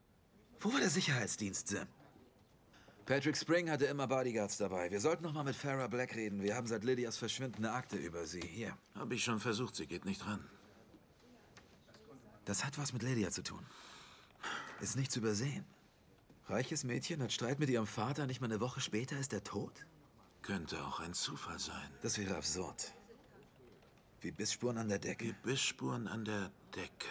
Wo 0.60 0.72
war 0.72 0.78
der 0.78 0.90
Sicherheitsdienst, 0.90 1.68
Sim? 1.68 1.86
Patrick 3.10 3.36
Spring 3.36 3.68
hatte 3.68 3.86
immer 3.86 4.06
Bodyguards 4.06 4.58
dabei. 4.58 4.88
Wir 4.88 5.00
sollten 5.00 5.24
noch 5.24 5.32
mal 5.32 5.42
mit 5.42 5.56
Farah 5.56 5.88
Black 5.88 6.14
reden. 6.14 6.44
Wir 6.44 6.54
haben 6.54 6.68
seit 6.68 6.84
Lydias 6.84 7.16
Verschwinden 7.16 7.64
eine 7.64 7.74
Akte 7.74 7.96
über 7.96 8.24
sie. 8.24 8.40
Hier. 8.40 8.78
Habe 8.94 9.16
ich 9.16 9.24
schon 9.24 9.40
versucht, 9.40 9.74
sie 9.74 9.88
geht 9.88 10.04
nicht 10.04 10.24
ran. 10.24 10.48
Das 12.44 12.64
hat 12.64 12.78
was 12.78 12.92
mit 12.92 13.02
Lydia 13.02 13.30
zu 13.32 13.42
tun. 13.42 13.66
Ist 14.80 14.94
nicht 14.94 15.10
zu 15.10 15.18
übersehen. 15.18 15.64
Reiches 16.46 16.84
Mädchen 16.84 17.20
hat 17.20 17.32
Streit 17.32 17.58
mit 17.58 17.68
ihrem 17.68 17.88
Vater, 17.88 18.28
nicht 18.28 18.40
mal 18.40 18.46
eine 18.46 18.60
Woche 18.60 18.80
später 18.80 19.18
ist 19.18 19.32
er 19.32 19.42
tot? 19.42 19.84
Könnte 20.42 20.80
auch 20.84 21.00
ein 21.00 21.12
Zufall 21.12 21.58
sein. 21.58 21.90
Das 22.02 22.16
wäre 22.16 22.36
absurd. 22.36 22.94
Wie 24.20 24.30
Bissspuren 24.30 24.78
an 24.78 24.88
der 24.88 25.00
Decke. 25.00 25.24
Wie 25.24 25.32
Bissspuren 25.32 26.06
an 26.06 26.24
der 26.24 26.52
Decke. 26.76 27.08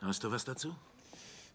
Hast 0.00 0.24
du 0.24 0.32
was 0.32 0.44
dazu? 0.44 0.74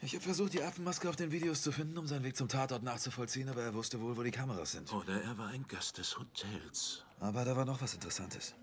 Ich 0.05 0.13
habe 0.15 0.23
versucht, 0.23 0.53
die 0.53 0.61
Affenmaske 0.61 1.07
auf 1.07 1.15
den 1.15 1.31
Videos 1.31 1.61
zu 1.61 1.71
finden, 1.71 1.97
um 1.97 2.07
seinen 2.07 2.25
Weg 2.25 2.35
zum 2.35 2.49
Tatort 2.49 2.83
nachzuvollziehen, 2.83 3.47
aber 3.47 3.61
er 3.61 3.73
wusste 3.73 4.01
wohl, 4.01 4.17
wo 4.17 4.23
die 4.23 4.31
Kameras 4.31 4.73
sind. 4.73 4.91
Oder 4.91 5.21
er 5.21 5.37
war 5.37 5.47
ein 5.47 5.65
Gast 5.69 5.97
des 5.97 6.17
Hotels. 6.17 7.05
Aber 7.21 7.45
da 7.45 7.55
war 7.55 7.63
noch 7.63 7.81
was 7.81 7.93
Interessantes. 7.93 8.53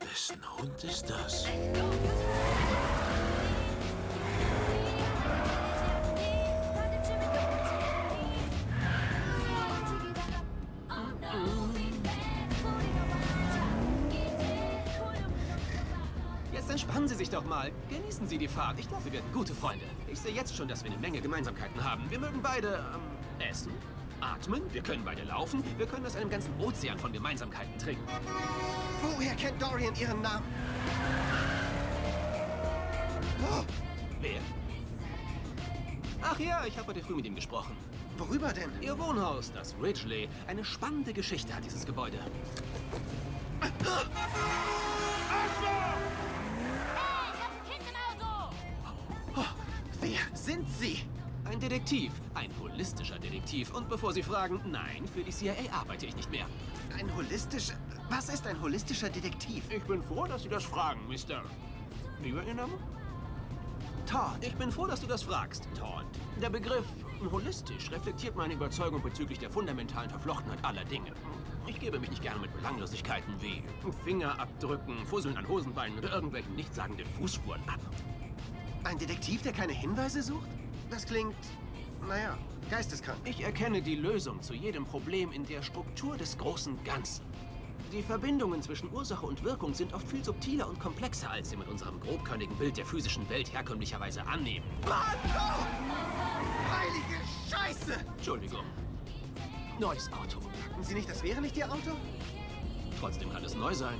Wessen 0.00 0.58
Hund 0.58 0.84
ist 0.84 1.08
das? 1.08 1.46
Entspannen 16.74 17.06
Sie 17.06 17.14
sich 17.14 17.30
doch 17.30 17.44
mal. 17.44 17.70
Genießen 17.88 18.26
Sie 18.26 18.36
die 18.36 18.48
Fahrt. 18.48 18.80
Ich 18.80 18.88
glaube, 18.88 19.04
wir 19.04 19.12
werden 19.12 19.32
gute 19.32 19.54
Freunde. 19.54 19.84
Ich 20.08 20.18
sehe 20.18 20.32
jetzt 20.32 20.56
schon, 20.56 20.66
dass 20.66 20.82
wir 20.82 20.90
eine 20.90 21.00
Menge 21.00 21.20
Gemeinsamkeiten 21.20 21.82
haben. 21.84 22.02
Wir 22.10 22.18
mögen 22.18 22.42
beide 22.42 22.84
ähm, 22.92 23.48
essen, 23.48 23.70
atmen, 24.20 24.60
wir 24.72 24.82
können 24.82 25.04
beide 25.04 25.22
laufen, 25.22 25.62
wir 25.78 25.86
können 25.86 26.04
aus 26.04 26.16
einem 26.16 26.30
ganzen 26.30 26.52
Ozean 26.58 26.98
von 26.98 27.12
Gemeinsamkeiten 27.12 27.78
trinken. 27.78 28.02
Woher 29.02 29.34
kennt 29.36 29.62
Dorian 29.62 29.94
Ihren 29.94 30.20
Namen? 30.20 30.44
Oh, 33.52 33.62
Wer? 34.20 34.40
Ach 36.22 36.40
ja, 36.40 36.64
ich 36.66 36.76
habe 36.76 36.88
heute 36.88 37.02
früh 37.02 37.14
mit 37.14 37.26
ihm 37.26 37.36
gesprochen. 37.36 37.76
worüber 38.18 38.52
denn? 38.52 38.70
Ihr 38.80 38.98
Wohnhaus, 38.98 39.52
das 39.52 39.76
Ridgely. 39.80 40.28
Eine 40.48 40.64
spannende 40.64 41.12
Geschichte 41.12 41.54
hat 41.54 41.64
dieses 41.64 41.86
Gebäude. 41.86 42.18
Wer 45.60 46.03
sind 50.44 50.68
Sie? 50.68 50.98
Ein 51.44 51.58
Detektiv. 51.58 52.12
Ein 52.34 52.50
holistischer 52.60 53.18
Detektiv. 53.18 53.72
Und 53.74 53.88
bevor 53.88 54.12
Sie 54.12 54.22
fragen, 54.22 54.60
nein, 54.66 55.06
für 55.12 55.22
die 55.22 55.30
CIA 55.30 55.54
arbeite 55.72 56.06
ich 56.06 56.16
nicht 56.16 56.30
mehr. 56.30 56.46
Ein 56.98 57.14
holistischer... 57.16 57.74
Was 58.10 58.28
ist 58.28 58.46
ein 58.46 58.60
holistischer 58.60 59.08
Detektiv? 59.08 59.64
Ich 59.70 59.82
bin 59.84 60.02
froh, 60.02 60.26
dass 60.26 60.42
Sie 60.42 60.50
das 60.50 60.64
fragen, 60.64 61.00
Mr. 61.08 61.42
Wie 62.20 62.34
war 62.34 62.44
Ihr 62.44 62.54
Name? 62.54 62.72
Todd. 64.06 64.36
Ich 64.42 64.54
bin 64.56 64.70
froh, 64.70 64.86
dass 64.86 65.00
du 65.00 65.06
das 65.06 65.22
fragst, 65.22 65.66
Todd. 65.78 66.04
Der 66.42 66.50
Begriff 66.50 66.84
holistisch 67.32 67.90
reflektiert 67.90 68.36
meine 68.36 68.52
Überzeugung 68.52 69.02
bezüglich 69.02 69.38
der 69.38 69.48
fundamentalen 69.48 70.10
Verflochtenheit 70.10 70.62
aller 70.62 70.84
Dinge. 70.84 71.12
Ich 71.66 71.80
gebe 71.80 71.98
mich 71.98 72.10
nicht 72.10 72.22
gerne 72.22 72.40
mit 72.40 72.52
Belanglosigkeiten 72.54 73.34
wie 73.40 73.62
Fingerabdrücken, 74.04 75.06
Fusseln 75.06 75.38
an 75.38 75.48
Hosenbeinen 75.48 75.98
oder 75.98 76.12
irgendwelchen 76.12 76.54
nichtssagenden 76.54 77.06
Fußspuren 77.18 77.62
ab. 77.66 77.80
Ein 78.84 78.98
Detektiv, 78.98 79.40
der 79.40 79.52
keine 79.52 79.72
Hinweise 79.72 80.22
sucht? 80.22 80.46
Das 80.90 81.06
klingt... 81.06 81.34
Naja, 82.06 82.36
geisteskrank. 82.70 83.18
Ich 83.24 83.42
erkenne 83.42 83.80
die 83.80 83.94
Lösung 83.94 84.42
zu 84.42 84.52
jedem 84.52 84.84
Problem 84.84 85.32
in 85.32 85.46
der 85.46 85.62
Struktur 85.62 86.18
des 86.18 86.36
großen 86.36 86.84
Ganzen. 86.84 87.24
Die 87.92 88.02
Verbindungen 88.02 88.60
zwischen 88.60 88.92
Ursache 88.92 89.24
und 89.24 89.42
Wirkung 89.42 89.72
sind 89.72 89.94
oft 89.94 90.06
viel 90.06 90.22
subtiler 90.22 90.68
und 90.68 90.78
komplexer, 90.80 91.30
als 91.30 91.48
sie 91.48 91.56
mit 91.56 91.66
unserem 91.68 91.98
grobkörnigen 92.00 92.56
Bild 92.56 92.76
der 92.76 92.84
physischen 92.84 93.26
Welt 93.30 93.52
herkömmlicherweise 93.54 94.26
annehmen. 94.26 94.66
Mann! 94.86 95.16
Oh! 95.28 95.64
Heilige 96.70 97.22
Scheiße! 97.50 98.00
Entschuldigung. 98.16 98.64
Neues 99.80 100.12
Auto. 100.12 100.40
Sagten 100.40 100.84
Sie 100.84 100.94
nicht, 100.94 101.08
das 101.08 101.22
wäre 101.22 101.40
nicht 101.40 101.56
Ihr 101.56 101.72
Auto? 101.72 101.92
Trotzdem 103.00 103.32
kann 103.32 103.44
es 103.44 103.54
neu 103.54 103.72
sein. 103.72 103.98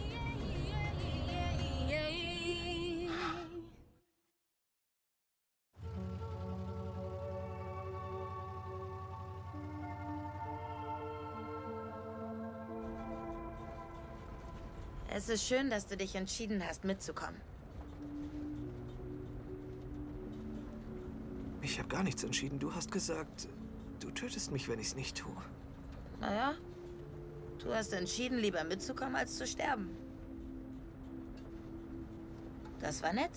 Es 15.16 15.28
ist 15.28 15.46
schön, 15.46 15.70
dass 15.70 15.86
du 15.86 15.96
dich 15.96 16.16
entschieden 16.16 16.60
hast, 16.66 16.82
mitzukommen. 16.82 17.40
Ich 21.62 21.78
habe 21.78 21.88
gar 21.88 22.02
nichts 22.02 22.24
entschieden. 22.24 22.58
Du 22.58 22.74
hast 22.74 22.90
gesagt, 22.90 23.48
du 24.00 24.10
tötest 24.10 24.50
mich, 24.50 24.68
wenn 24.68 24.80
ich 24.80 24.88
es 24.88 24.96
nicht 24.96 25.16
tue. 25.16 25.36
Naja, 26.20 26.56
du 27.60 27.72
hast 27.72 27.92
entschieden, 27.92 28.38
lieber 28.38 28.64
mitzukommen, 28.64 29.14
als 29.14 29.38
zu 29.38 29.46
sterben. 29.46 29.88
Das 32.80 33.00
war 33.00 33.12
nett. 33.12 33.30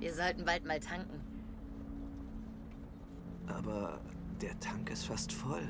Wir 0.00 0.12
sollten 0.12 0.44
bald 0.44 0.64
mal 0.64 0.80
tanken. 0.80 1.20
Aber 3.46 4.00
der 4.40 4.58
Tank 4.60 4.90
ist 4.90 5.06
fast 5.06 5.32
voll. 5.32 5.66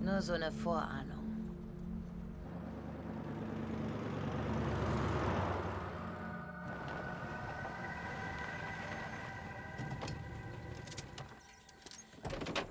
Nur 0.00 0.22
so 0.22 0.32
eine 0.32 0.50
Vorahnung. 0.50 1.18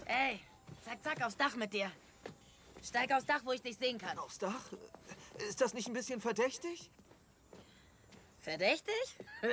Ey, 0.05 0.39
zack, 0.81 1.03
zack, 1.03 1.21
aufs 1.21 1.37
Dach 1.37 1.55
mit 1.55 1.71
dir. 1.73 1.91
Steig 2.81 3.11
aufs 3.11 3.25
Dach, 3.25 3.41
wo 3.43 3.51
ich 3.51 3.61
dich 3.61 3.77
sehen 3.77 3.97
kann. 3.97 4.17
Aufs 4.17 4.39
Dach? 4.39 4.71
Ist 5.47 5.61
das 5.61 5.73
nicht 5.73 5.87
ein 5.87 5.93
bisschen 5.93 6.21
verdächtig? 6.21 6.89
Verdächtig? 8.39 8.95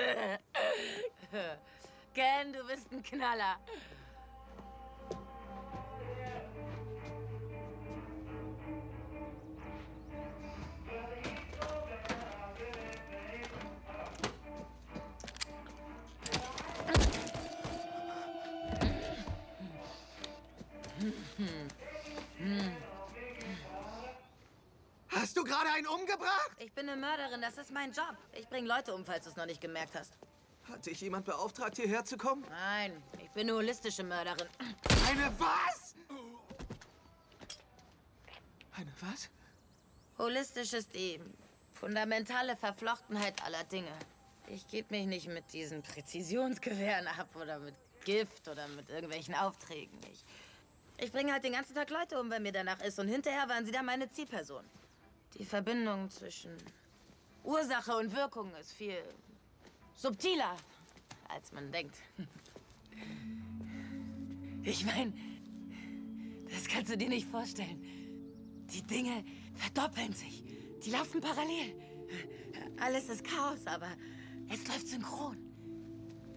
Ken, 2.15 2.53
du 2.53 2.65
bist 2.67 2.91
ein 2.93 3.03
Knaller. 3.03 3.59
Gerade 25.47 25.71
einen 25.71 25.87
umgebracht? 25.87 26.51
Ich 26.59 26.73
bin 26.73 26.89
eine 26.89 27.01
Mörderin, 27.01 27.41
das 27.41 27.57
ist 27.59 27.71
mein 27.71 27.93
Job. 27.93 28.17
Ich 28.33 28.49
bringe 28.49 28.69
Leute 28.69 28.95
um, 28.95 29.05
falls 29.05 29.25
du 29.25 29.31
es 29.31 29.37
noch 29.37 29.47
nicht 29.47 29.61
gemerkt 29.61 29.95
hast. 29.95 30.13
Hat 30.71 30.85
dich 30.85 31.01
jemand 31.01 31.25
beauftragt, 31.25 31.77
hierher 31.77 32.05
zu 32.05 32.17
kommen? 32.17 32.45
Nein, 32.51 33.03
ich 33.23 33.31
bin 33.31 33.49
eine 33.49 33.55
holistische 33.57 34.03
Mörderin. 34.03 34.49
Eine 35.09 35.33
was? 35.39 35.95
Eine 38.73 38.93
was? 39.01 39.31
Holistisch 40.19 40.73
ist 40.73 40.95
die 40.95 41.21
fundamentale 41.73 42.57
Verflochtenheit 42.57 43.43
aller 43.45 43.65
Dinge. 43.65 43.93
Ich 44.49 44.67
gebe 44.67 44.95
mich 44.95 45.07
nicht 45.07 45.29
mit 45.29 45.53
diesen 45.53 45.83
Präzisionsgewehren 45.83 47.07
ab 47.07 47.29
oder 47.35 47.59
mit 47.59 47.75
Gift 48.05 48.49
oder 48.49 48.67
mit 48.69 48.89
irgendwelchen 48.89 49.35
Aufträgen. 49.35 49.99
Ich, 50.13 50.25
ich 50.99 51.13
bringe 51.13 51.33
halt 51.33 51.45
den 51.45 51.53
ganzen 51.53 51.75
Tag 51.75 51.91
Leute 51.91 52.19
um, 52.21 52.31
wenn 52.31 52.43
mir 52.43 52.53
danach 52.53 52.81
ist. 52.81 52.99
Und 52.99 53.09
hinterher 53.09 53.49
waren 53.49 53.65
sie 53.67 53.73
dann 53.73 53.87
meine 53.87 54.11
Zielperson. 54.11 54.65
Die 55.39 55.45
Verbindung 55.45 56.11
zwischen 56.11 56.57
Ursache 57.45 57.97
und 57.97 58.15
Wirkung 58.15 58.51
ist 58.61 58.73
viel 58.73 59.03
subtiler, 59.95 60.57
als 61.29 61.53
man 61.53 61.71
denkt. 61.73 61.97
Ich 64.69 64.85
meine, 64.85 65.13
das 66.51 66.67
kannst 66.67 66.91
du 66.91 66.97
dir 66.97 67.09
nicht 67.09 67.29
vorstellen. 67.29 67.81
Die 68.73 68.83
Dinge 68.83 69.23
verdoppeln 69.55 70.13
sich. 70.13 70.43
Die 70.85 70.91
laufen 70.91 71.21
parallel. 71.21 71.73
Alles 72.81 73.09
ist 73.09 73.23
Chaos, 73.23 73.65
aber 73.65 73.87
es 74.53 74.67
läuft 74.67 74.89
synchron. 74.89 75.37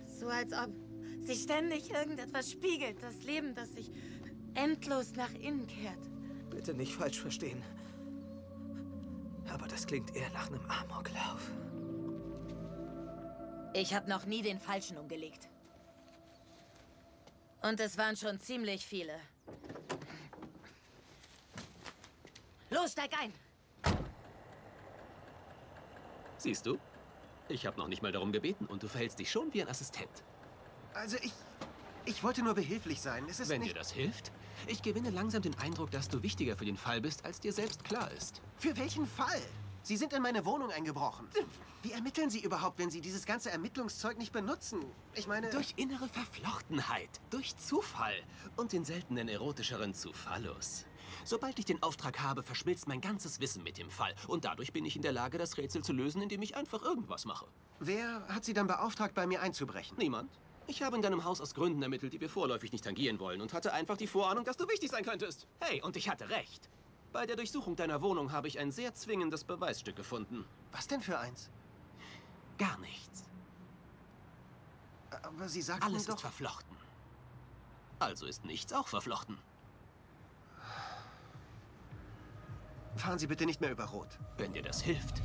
So 0.05 0.27
als 0.27 0.53
ob 0.53 0.69
sich 1.25 1.41
ständig 1.41 1.89
irgendetwas 1.89 2.51
spiegelt. 2.51 3.01
Das 3.01 3.23
Leben, 3.23 3.55
das 3.55 3.73
sich 3.73 3.91
endlos 4.53 5.13
nach 5.15 5.33
innen 5.33 5.65
kehrt. 5.65 6.09
Bitte 6.51 6.75
nicht 6.75 6.93
falsch 6.93 7.19
verstehen. 7.19 7.63
Aber 9.51 9.67
das 9.67 9.85
klingt 9.85 10.15
eher 10.15 10.29
nach 10.31 10.47
einem 10.47 10.65
Amoklauf. 10.69 11.51
Ich 13.73 13.93
habe 13.93 14.09
noch 14.09 14.25
nie 14.25 14.41
den 14.41 14.59
Falschen 14.59 14.97
umgelegt. 14.97 15.47
Und 17.61 17.79
es 17.79 17.97
waren 17.97 18.15
schon 18.15 18.39
ziemlich 18.39 18.85
viele. 18.85 19.13
Los, 22.69 22.91
steig 22.91 23.11
ein! 23.19 23.33
Siehst 26.37 26.65
du? 26.65 26.79
Ich 27.49 27.65
habe 27.65 27.77
noch 27.77 27.87
nicht 27.87 28.01
mal 28.01 28.11
darum 28.11 28.31
gebeten 28.31 28.65
und 28.65 28.83
du 28.83 28.87
verhältst 28.87 29.19
dich 29.19 29.29
schon 29.31 29.53
wie 29.53 29.61
ein 29.61 29.67
Assistent. 29.67 30.23
Also 30.93 31.17
ich. 31.21 31.33
Ich 32.05 32.23
wollte 32.23 32.41
nur 32.41 32.53
behilflich 32.53 33.01
sein. 33.01 33.25
Es 33.29 33.39
ist 33.39 33.49
Wenn 33.49 33.61
nicht. 33.61 33.71
dir 33.73 33.77
das 33.77 33.91
hilft? 33.91 34.31
Ich 34.67 34.81
gewinne 34.81 35.09
langsam 35.09 35.41
den 35.41 35.57
Eindruck, 35.59 35.91
dass 35.91 36.09
du 36.09 36.21
wichtiger 36.21 36.55
für 36.55 36.65
den 36.65 36.77
Fall 36.77 37.01
bist, 37.01 37.25
als 37.25 37.39
dir 37.39 37.53
selbst 37.53 37.83
klar 37.83 38.11
ist. 38.11 38.41
Für 38.57 38.75
welchen 38.77 39.05
Fall? 39.05 39.41
Sie 39.81 39.97
sind 39.97 40.13
in 40.13 40.21
meine 40.21 40.45
Wohnung 40.45 40.71
eingebrochen. 40.71 41.27
Wie 41.81 41.93
ermitteln 41.93 42.29
Sie 42.29 42.41
überhaupt, 42.41 42.77
wenn 42.77 42.89
Sie 42.89 43.01
dieses 43.01 43.25
ganze 43.25 43.49
Ermittlungszeug 43.51 44.17
nicht 44.17 44.33
benutzen? 44.33 44.83
Ich 45.15 45.27
meine. 45.27 45.49
Durch 45.49 45.73
innere 45.77 46.09
Verflochtenheit, 46.09 47.09
durch 47.29 47.55
Zufall 47.57 48.15
und 48.57 48.73
den 48.73 48.83
seltenen 48.83 49.29
erotischeren 49.29 49.93
Zufallus. 49.93 50.85
Sobald 51.23 51.57
ich 51.57 51.65
den 51.65 51.81
Auftrag 51.81 52.19
habe, 52.19 52.43
verschmilzt 52.43 52.87
mein 52.87 53.01
ganzes 53.01 53.39
Wissen 53.39 53.63
mit 53.63 53.77
dem 53.77 53.89
Fall. 53.89 54.13
Und 54.27 54.45
dadurch 54.45 54.73
bin 54.73 54.85
ich 54.85 54.95
in 54.95 55.01
der 55.01 55.11
Lage, 55.11 55.37
das 55.37 55.57
Rätsel 55.57 55.83
zu 55.83 55.93
lösen, 55.93 56.21
indem 56.21 56.41
ich 56.41 56.55
einfach 56.55 56.81
irgendwas 56.81 57.25
mache. 57.25 57.47
Wer 57.79 58.27
hat 58.27 58.45
Sie 58.45 58.53
dann 58.53 58.67
beauftragt, 58.67 59.15
bei 59.15 59.25
mir 59.25 59.41
einzubrechen? 59.41 59.97
Niemand. 59.97 60.29
Ich 60.69 60.83
habe 60.83 60.95
in 60.95 61.01
deinem 61.01 61.23
Haus 61.23 61.41
aus 61.41 61.55
Gründen 61.55 61.81
ermittelt, 61.81 62.13
die 62.13 62.21
wir 62.21 62.29
vorläufig 62.29 62.71
nicht 62.71 62.83
tangieren 62.83 63.19
wollen 63.19 63.41
und 63.41 63.53
hatte 63.53 63.73
einfach 63.73 63.97
die 63.97 64.05
Vorahnung, 64.05 64.45
dass 64.45 64.55
du 64.55 64.67
wichtig 64.67 64.91
sein 64.91 65.03
könntest. 65.03 65.47
Hey, 65.59 65.81
und 65.81 65.97
ich 65.97 66.07
hatte 66.09 66.29
recht. 66.29 66.69
Bei 67.11 67.25
der 67.25 67.35
Durchsuchung 67.35 67.75
deiner 67.75 68.03
Wohnung 68.03 68.31
habe 68.31 68.47
ich 68.47 68.59
ein 68.59 68.71
sehr 68.71 68.93
zwingendes 68.93 69.43
Beweisstück 69.43 69.95
gefunden. 69.95 70.45
Was 70.71 70.85
denn 70.85 71.01
für 71.01 71.17
eins? 71.17 71.49
Gar 72.59 72.77
nichts. 72.77 73.23
Aber 75.23 75.49
Sie 75.49 75.63
sagten 75.63 75.85
Alles 75.85 76.05
doch... 76.05 76.13
ist 76.17 76.21
verflochten. 76.21 76.77
Also 77.97 78.27
ist 78.27 78.45
nichts 78.45 78.71
auch 78.71 78.87
verflochten. 78.87 79.39
Fahren 82.95 83.17
Sie 83.17 83.25
bitte 83.25 83.47
nicht 83.47 83.59
mehr 83.59 83.71
über 83.71 83.85
Rot. 83.85 84.19
Wenn 84.37 84.53
dir 84.53 84.61
das 84.61 84.83
hilft. 84.83 85.23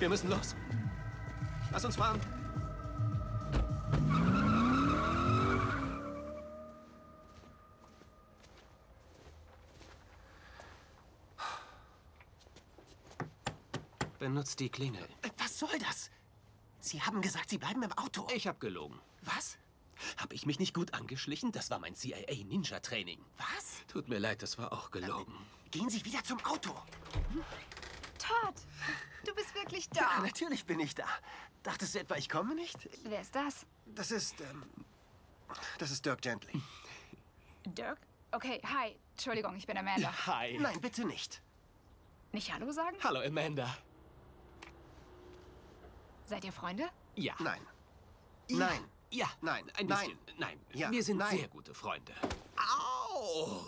Wir 0.00 0.08
müssen 0.08 0.28
los. 0.28 0.56
Lass 1.72 1.84
uns 1.84 1.96
fahren. 1.96 2.20
Benutzt 14.18 14.60
die 14.60 14.68
Klingel. 14.68 15.02
Äh, 15.22 15.30
Was 15.38 15.58
soll 15.58 15.78
das? 15.80 16.10
Sie 16.80 17.00
haben 17.02 17.22
gesagt, 17.22 17.50
Sie 17.50 17.58
bleiben 17.58 17.82
im 17.82 17.92
Auto. 17.92 18.26
Ich 18.34 18.46
habe 18.46 18.58
gelogen. 18.58 19.00
Was? 19.22 19.56
Habe 20.16 20.34
ich 20.34 20.46
mich 20.46 20.58
nicht 20.58 20.74
gut 20.74 20.94
angeschlichen? 20.94 21.52
Das 21.52 21.70
war 21.70 21.78
mein 21.78 21.94
CIA-Ninja-Training. 21.94 23.18
Was? 23.38 23.86
Tut 23.88 24.08
mir 24.08 24.18
leid, 24.18 24.42
das 24.42 24.58
war 24.58 24.72
auch 24.72 24.90
gelogen. 24.90 25.34
Gehen 25.70 25.88
Sie 25.88 26.04
wieder 26.04 26.22
zum 26.22 26.38
Auto. 26.44 26.70
Todd, 28.18 28.54
du 29.24 29.34
bist 29.34 29.54
wirklich 29.54 29.88
da. 29.90 30.00
Ja, 30.00 30.20
natürlich 30.20 30.64
bin 30.66 30.80
ich 30.80 30.94
da. 30.94 31.06
Dachtest 31.62 31.94
du 31.94 32.00
etwa, 32.00 32.16
ich 32.16 32.28
komme 32.28 32.54
nicht? 32.54 32.88
Wer 33.04 33.20
ist 33.20 33.34
das? 33.34 33.66
Das 33.86 34.10
ist, 34.10 34.40
ähm, 34.40 34.64
das 35.78 35.90
ist 35.90 36.04
Dirk 36.04 36.20
Gently. 36.20 36.60
Dirk? 37.64 37.98
Okay, 38.32 38.60
hi. 38.64 38.96
Entschuldigung, 39.12 39.54
ich 39.56 39.66
bin 39.66 39.76
Amanda. 39.76 40.10
Hi. 40.26 40.58
Nein, 40.58 40.80
bitte 40.80 41.04
nicht. 41.04 41.42
Nicht 42.32 42.52
Hallo 42.52 42.72
sagen? 42.72 42.96
Hallo, 43.04 43.20
Amanda. 43.20 43.76
Seid 46.24 46.44
ihr 46.44 46.52
Freunde? 46.52 46.88
Ja. 47.14 47.34
Nein. 47.40 47.60
Ja. 48.48 48.56
Nein. 48.56 48.84
Ja. 49.10 49.30
Nein. 49.42 49.70
Ein 49.76 49.86
Nein. 49.86 49.98
bisschen. 49.98 50.38
Nein. 50.38 50.60
Ja. 50.72 50.90
Wir 50.90 51.02
sind 51.02 51.18
Nein. 51.18 51.36
sehr 51.36 51.48
gute 51.48 51.74
Freunde. 51.74 52.12
Au! 52.56 53.60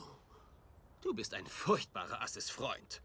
Du 1.02 1.12
bist 1.12 1.34
ein 1.34 1.46
furchtbarer 1.46 2.22
Asses-Freund. 2.22 3.02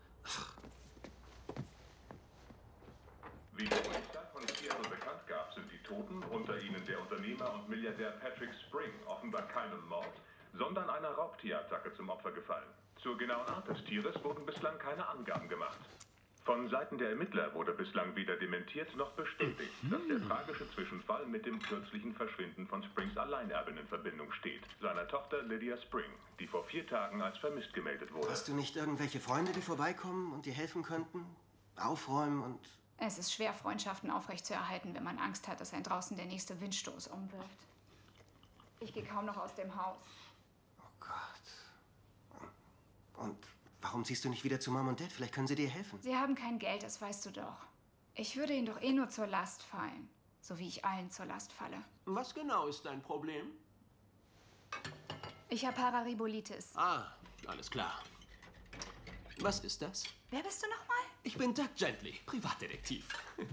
Wie 3.60 3.68
der 3.68 3.76
Polizei 3.76 4.24
von 4.32 4.42
Seattle 4.48 4.90
bekannt 4.90 5.28
gab, 5.28 5.54
sind 5.54 5.70
die 5.70 5.84
Toten, 5.84 6.24
unter 6.32 6.58
ihnen 6.62 6.82
der 6.88 7.02
Unternehmer 7.02 7.54
und 7.56 7.68
Milliardär 7.68 8.12
Patrick 8.12 8.52
Spring, 8.66 8.90
offenbar 9.06 9.42
keinem 9.50 9.86
Mord, 9.90 10.16
sondern 10.58 10.90
einer 10.90 11.10
Raubtierattacke 11.10 11.94
zum 11.96 12.08
Opfer 12.08 12.32
gefallen. 12.32 12.70
Zur 13.04 13.18
genauen 13.18 13.46
Art 13.50 13.68
des 13.68 13.84
Tieres 13.84 14.16
wurden 14.24 14.46
bislang 14.46 14.80
keine 14.80 15.06
Angaben 15.06 15.50
gemacht. 15.50 15.78
Von 16.46 16.70
Seiten 16.70 16.98
der 16.98 17.10
Ermittler 17.10 17.54
wurde 17.54 17.74
bislang 17.74 18.16
weder 18.16 18.38
dementiert 18.38 18.96
noch 18.96 19.12
bestätigt, 19.12 19.74
dass 19.92 20.08
der 20.08 20.26
tragische 20.26 20.72
Zwischenfall 20.72 21.26
mit 21.26 21.46
dem 21.46 21.62
kürzlichen 21.62 22.16
Verschwinden 22.16 22.66
von 22.66 22.82
Springs 22.82 23.18
Alleinerbin 23.18 23.76
in 23.76 23.88
Verbindung 23.90 24.32
steht, 24.32 24.64
seiner 24.82 25.06
Tochter 25.10 25.44
Lydia 25.44 25.76
Spring, 25.82 26.10
die 26.40 26.48
vor 26.48 26.64
vier 26.64 26.88
Tagen 26.88 27.22
als 27.22 27.38
vermisst 27.40 27.74
gemeldet 27.74 28.14
wurde. 28.14 28.30
Hast 28.30 28.48
du 28.48 28.54
nicht 28.54 28.78
irgendwelche 28.78 29.20
Freunde, 29.20 29.52
die 29.52 29.62
vorbeikommen 29.62 30.32
und 30.32 30.46
dir 30.46 30.54
helfen 30.54 30.82
könnten? 30.82 31.26
Aufräumen 31.76 32.42
und... 32.42 32.79
Es 33.02 33.18
ist 33.18 33.34
schwer, 33.34 33.54
Freundschaften 33.54 34.12
aufrechtzuerhalten, 34.12 34.94
wenn 34.94 35.04
man 35.04 35.18
Angst 35.20 35.48
hat, 35.48 35.62
dass 35.62 35.74
ein 35.74 35.84
draußen 35.84 36.18
der 36.18 36.26
nächste 36.26 36.60
Windstoß 36.60 37.08
umwirft. 37.08 37.58
Ich 38.82 38.94
gehe 38.94 39.04
kaum 39.04 39.26
noch 39.26 39.38
aus 39.38 39.56
dem 39.56 39.74
Haus. 39.76 39.98
Oh 40.80 40.90
Gott. 41.00 42.48
Und 43.26 43.38
warum 43.82 44.04
ziehst 44.04 44.26
du 44.26 44.30
nicht 44.30 44.44
wieder 44.44 44.60
zu 44.60 44.72
Mom 44.72 44.88
und 44.88 45.00
Dad? 45.00 45.12
Vielleicht 45.12 45.34
können 45.34 45.48
sie 45.48 45.56
dir 45.56 45.70
helfen. 45.70 46.02
Sie 46.02 46.16
haben 46.16 46.36
kein 46.36 46.60
Geld, 46.60 46.84
das 46.84 47.02
weißt 47.02 47.26
du 47.26 47.32
doch. 47.32 47.58
Ich 48.16 48.36
würde 48.36 48.54
ihnen 48.54 48.66
doch 48.66 48.82
eh 48.82 48.92
nur 48.92 49.10
zur 49.10 49.28
Last 49.28 49.64
fallen. 49.64 50.10
So 50.42 50.58
wie 50.58 50.68
ich 50.68 50.84
allen 50.84 51.10
zur 51.10 51.26
Last 51.26 51.54
falle. 51.54 51.82
Was 52.06 52.34
genau 52.34 52.68
ist 52.68 52.86
dein 52.86 53.02
Problem? 53.02 53.48
Ich 55.50 55.66
habe 55.66 55.76
Pararibolitis. 55.76 56.76
Ah, 56.76 57.06
alles 57.48 57.72
klar. 57.72 58.04
Was 59.40 59.62
ist 59.62 59.82
das? 59.82 60.04
Wer 60.30 60.44
bist 60.44 60.62
du 60.62 60.68
nochmal? 60.70 60.99
Ich 61.24 61.38
bin 61.38 61.54
Doug 61.54 61.70
Gently, 61.78 62.20
Privatdetektiv. 62.26 63.08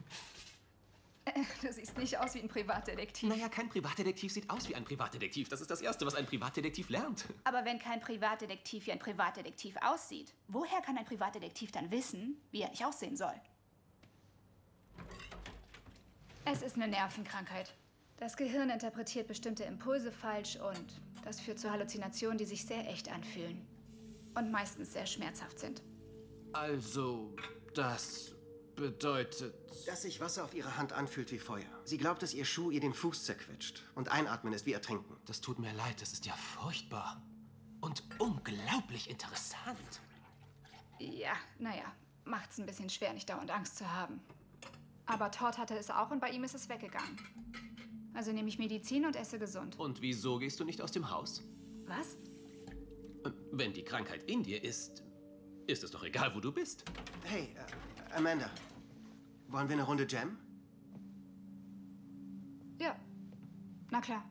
Äh, 1.29 1.43
Du 1.61 1.73
siehst 1.73 1.99
nicht 1.99 2.17
aus 2.19 2.35
wie 2.37 2.39
ein 2.41 2.49
Privatdetektiv. 2.49 3.29
Naja, 3.29 3.49
kein 3.49 3.69
Privatdetektiv 3.69 4.33
sieht 4.33 4.49
aus 4.49 4.69
wie 4.69 4.77
ein 4.77 4.85
Privatdetektiv. 4.85 5.49
Das 5.49 5.61
ist 5.61 5.69
das 5.69 5.81
Erste, 5.81 6.07
was 6.07 6.15
ein 6.15 6.25
Privatdetektiv 6.25 6.89
lernt. 6.89 7.25
Aber 7.43 7.65
wenn 7.65 7.81
kein 7.81 7.99
Privatdetektiv 7.99 8.87
wie 8.87 8.93
ein 8.93 9.01
Privatdetektiv 9.01 9.75
aussieht, 9.83 10.33
woher 10.47 10.81
kann 10.83 10.97
ein 10.97 11.05
Privatdetektiv 11.05 11.73
dann 11.73 11.91
wissen, 11.91 12.41
wie 12.53 12.63
er 12.63 12.71
nicht 12.71 12.85
aussehen 12.85 13.17
soll? 13.17 13.35
Es 16.45 16.63
ist 16.63 16.77
eine 16.77 16.87
Nervenkrankheit. 16.87 17.75
Das 18.19 18.37
Gehirn 18.37 18.71
interpretiert 18.71 19.27
bestimmte 19.27 19.65
Impulse 19.65 20.13
falsch 20.13 20.55
und 20.55 21.01
das 21.25 21.41
führt 21.41 21.59
zu 21.59 21.73
Halluzinationen, 21.73 22.39
die 22.39 22.45
sich 22.45 22.65
sehr 22.65 22.89
echt 22.89 23.11
anfühlen. 23.11 23.67
Und 24.37 24.53
meistens 24.53 24.93
sehr 24.93 25.07
schmerzhaft 25.07 25.59
sind. 25.59 25.83
Also, 26.53 27.35
das 27.77 28.33
bedeutet... 28.75 29.55
Dass 29.87 30.03
sich 30.03 30.21
Wasser 30.21 30.45
auf 30.45 30.55
ihrer 30.55 30.77
Hand 30.77 30.93
anfühlt 30.93 31.31
wie 31.33 31.39
Feuer. 31.39 31.65
Sie 31.85 31.99
glaubt, 31.99 32.23
dass 32.23 32.35
ihr 32.35 32.45
Schuh 32.45 32.71
ihr 32.71 32.81
den 32.81 32.95
Fuß 32.95 33.25
zerquetscht. 33.25 33.83
Und 33.95 34.11
einatmen 34.11 34.53
ist 34.53 34.67
wie 34.67 34.73
ertrinken. 34.73 35.17
Das 35.27 35.41
tut 35.41 35.59
mir 35.59 35.73
leid, 35.73 36.01
das 36.01 36.13
ist 36.13 36.27
ja 36.27 36.35
furchtbar. 36.35 37.23
Und 37.81 38.03
unglaublich 38.19 39.11
interessant. 39.11 40.01
Ja, 40.99 41.35
naja, 41.59 41.85
macht's 42.25 42.59
ein 42.59 42.67
bisschen 42.67 42.91
schwer, 42.91 43.13
nicht 43.13 43.29
dauernd 43.29 43.51
Angst 43.51 43.77
zu 43.77 43.91
haben. 43.91 44.21
Aber 45.05 45.31
Todd 45.31 45.59
hatte 45.59 45.77
es 45.77 45.91
auch 45.91 46.11
und 46.11 46.21
bei 46.21 46.31
ihm 46.31 46.43
ist 46.45 46.55
es 46.55 46.69
weggegangen. 46.69 47.19
Also 48.15 48.33
nehme 48.33 48.49
ich 48.49 48.59
Medizin 48.59 49.05
und 49.05 49.15
esse 49.15 49.39
gesund. 49.39 49.79
Und 49.79 50.01
wieso 50.01 50.39
gehst 50.39 50.59
du 50.59 50.65
nicht 50.65 50.81
aus 50.81 50.91
dem 50.91 51.11
Haus? 51.11 51.43
Was? 51.85 52.17
Wenn 53.53 53.73
die 53.73 53.85
Krankheit 53.85 54.25
in 54.25 54.43
dir 54.43 54.63
ist, 54.65 55.03
ist 55.67 55.83
es 55.85 55.91
doch 55.91 56.05
egal, 56.05 56.35
wo 56.35 56.41
du 56.41 56.53
bist. 56.53 56.85
Hey, 57.25 57.55
äh, 57.57 58.15
Amanda. 58.17 58.51
Wollen 59.49 59.69
wir 59.69 59.75
eine 59.75 59.83
Runde 59.85 60.07
Jam? 60.09 60.39
Ja, 62.81 62.97
na 63.91 64.01
klar. 64.01 64.25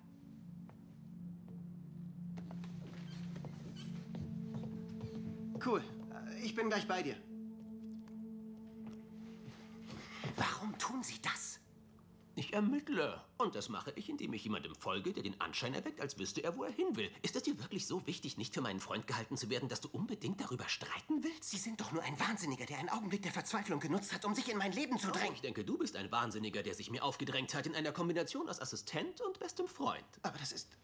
Cool. 5.66 5.82
Äh, 5.82 6.46
Ich 6.46 6.54
bin 6.56 6.70
gleich 6.70 6.88
bei 6.88 7.02
dir. 7.02 7.16
Warum 10.38 10.78
tun 10.78 11.02
sie 11.04 11.20
das? 11.22 11.60
Ich 12.38 12.52
ermittle. 12.54 13.22
Und 13.38 13.56
das 13.56 13.70
mache 13.70 13.92
ich, 13.96 14.10
indem 14.10 14.34
ich 14.34 14.44
jemandem 14.44 14.76
folge, 14.76 15.14
der 15.14 15.24
den 15.24 15.40
Anschein 15.40 15.74
erweckt, 15.74 16.02
als 16.02 16.20
wüsste 16.20 16.44
er, 16.44 16.58
wo 16.58 16.66
er 16.66 16.72
hin 16.72 16.96
will. 16.98 17.10
Ist 17.22 17.36
es 17.38 17.44
dir 17.44 17.58
wirklich 17.60 17.88
so 17.88 18.06
wichtig, 18.08 18.36
nicht 18.38 18.54
für 18.54 18.60
meinen 18.60 18.82
Freund 18.82 19.08
gehalten 19.08 19.38
zu 19.38 19.50
werden, 19.50 19.70
dass 19.70 19.80
du 19.80 19.88
unbedingt 19.90 20.42
darüber 20.42 20.68
streiten 20.68 21.24
willst? 21.24 21.50
Sie 21.50 21.58
sind 21.58 21.80
doch 21.80 21.94
nur 21.94 22.04
ein 22.04 22.20
Wahnsinniger, 22.20 22.66
der 22.66 22.80
einen 22.80 22.90
Augenblick 22.90 23.22
der 23.22 23.32
Verzweiflung 23.32 23.80
genutzt 23.80 24.14
hat, 24.14 24.26
um 24.26 24.36
sich 24.36 24.50
in 24.52 24.58
mein 24.58 24.74
Leben 24.74 25.00
zu 25.00 25.08
Oh, 25.08 25.12
drängen. 25.12 25.34
ich 25.36 25.42
denke, 25.42 25.64
du 25.64 25.78
bist 25.78 25.96
ein 25.96 26.12
Wahnsinniger, 26.12 26.62
der 26.62 26.74
sich 26.74 26.92
mir 26.92 27.04
aufgedrängt 27.06 27.54
hat 27.56 27.68
in 27.68 27.76
einer 27.76 27.94
Kombination 27.94 28.50
aus 28.50 28.60
Assistent 28.60 29.22
und 29.22 29.40
bestem 29.40 29.68
Freund. 29.68 30.04
Aber 30.22 30.38
das 30.38 30.52
ist. 30.52 30.78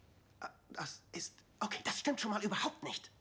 Das 0.69 1.01
ist. 1.11 1.35
Okay, 1.59 1.79
das 1.83 1.99
stimmt 1.99 2.21
schon 2.21 2.31
mal 2.31 2.41
überhaupt 2.43 2.81
nicht. 2.83 3.11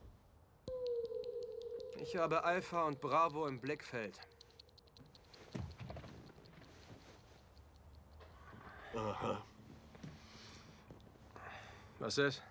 Ich 2.01 2.15
habe 2.15 2.43
Alpha 2.45 2.83
und 2.85 3.01
Bravo 3.01 3.45
im 3.47 3.59
Blickfeld. 3.59 4.17
Aha. 8.95 9.41
Was 11.99 12.17
ist? 12.17 12.41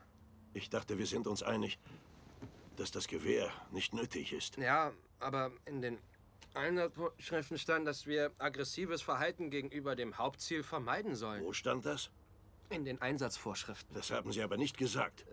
Ich 0.55 0.71
dachte, 0.71 0.99
wir 0.99 1.07
sind 1.07 1.27
uns 1.27 1.43
einig, 1.43 1.79
dass 2.77 2.91
das 2.91 3.09
Gewehr 3.09 3.51
nicht 3.71 3.93
nötig 3.95 4.33
ist. 4.33 4.57
Ja, 4.57 4.93
aber 5.19 5.51
in 5.67 5.83
den 5.83 5.99
Einsatzschriften 6.55 7.59
stand, 7.59 7.87
dass 7.87 8.07
wir 8.07 8.33
aggressives 8.39 9.03
Verhalten 9.03 9.51
gegenüber 9.51 9.95
dem 9.95 10.19
Hauptziel 10.19 10.63
vermeiden 10.63 11.15
sollen. 11.15 11.45
Wo 11.45 11.53
stand 11.53 11.87
das? 11.87 12.11
In 12.71 12.85
den 12.85 13.01
Einsatzvorschriften. 13.01 13.95
Das 13.95 14.11
haben 14.11 14.33
Sie 14.33 14.43
aber 14.43 14.57
nicht 14.57 14.79
gesagt. 14.79 15.27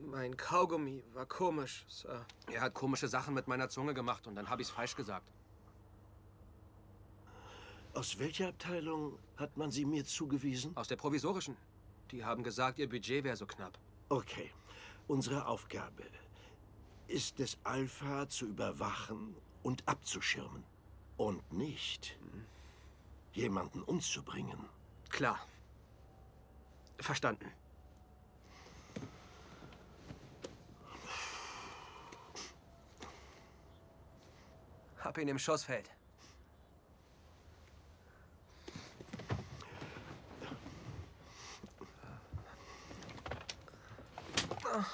Mein 0.00 0.36
Kaugummi 0.36 1.02
war 1.14 1.26
komisch. 1.26 1.84
Sir. 1.88 2.24
Er 2.50 2.60
hat 2.60 2.74
komische 2.74 3.08
Sachen 3.08 3.34
mit 3.34 3.48
meiner 3.48 3.68
Zunge 3.68 3.94
gemacht 3.94 4.26
und 4.26 4.34
dann 4.34 4.50
habe 4.50 4.62
ich 4.62 4.68
es 4.68 4.74
falsch 4.74 4.94
gesagt. 4.96 5.26
Aus 7.94 8.18
welcher 8.18 8.48
Abteilung 8.48 9.18
hat 9.36 9.56
man 9.56 9.70
Sie 9.70 9.84
mir 9.84 10.04
zugewiesen? 10.04 10.74
Aus 10.76 10.88
der 10.88 10.96
provisorischen. 10.96 11.56
Die 12.10 12.24
haben 12.24 12.42
gesagt, 12.42 12.78
ihr 12.78 12.88
Budget 12.88 13.22
wäre 13.22 13.36
so 13.36 13.46
knapp. 13.46 13.78
Okay. 14.08 14.50
Unsere 15.08 15.46
Aufgabe 15.46 16.04
ist 17.06 17.38
es, 17.40 17.58
Alpha 17.64 18.28
zu 18.28 18.46
überwachen 18.46 19.36
und 19.62 19.86
abzuschirmen. 19.86 20.64
Und 21.18 21.52
nicht 21.52 22.18
jemanden 23.34 23.82
umzubringen. 23.82 24.58
Klar. 25.10 25.46
Verstanden. 26.98 27.50
Hab 34.98 35.18
ihn 35.18 35.28
im 35.28 35.38
Schussfeld. 35.38 35.90
Alles 44.72 44.86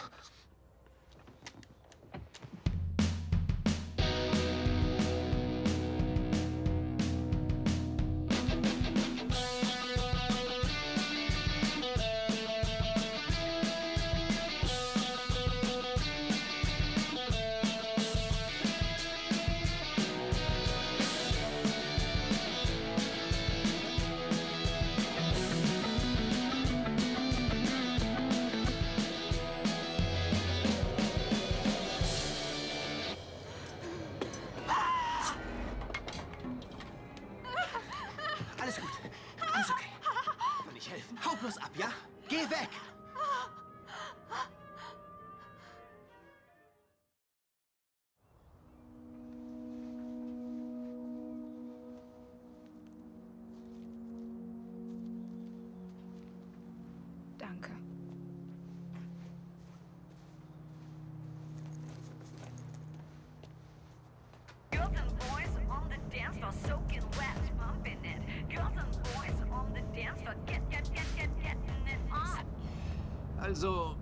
Also, 73.48 73.94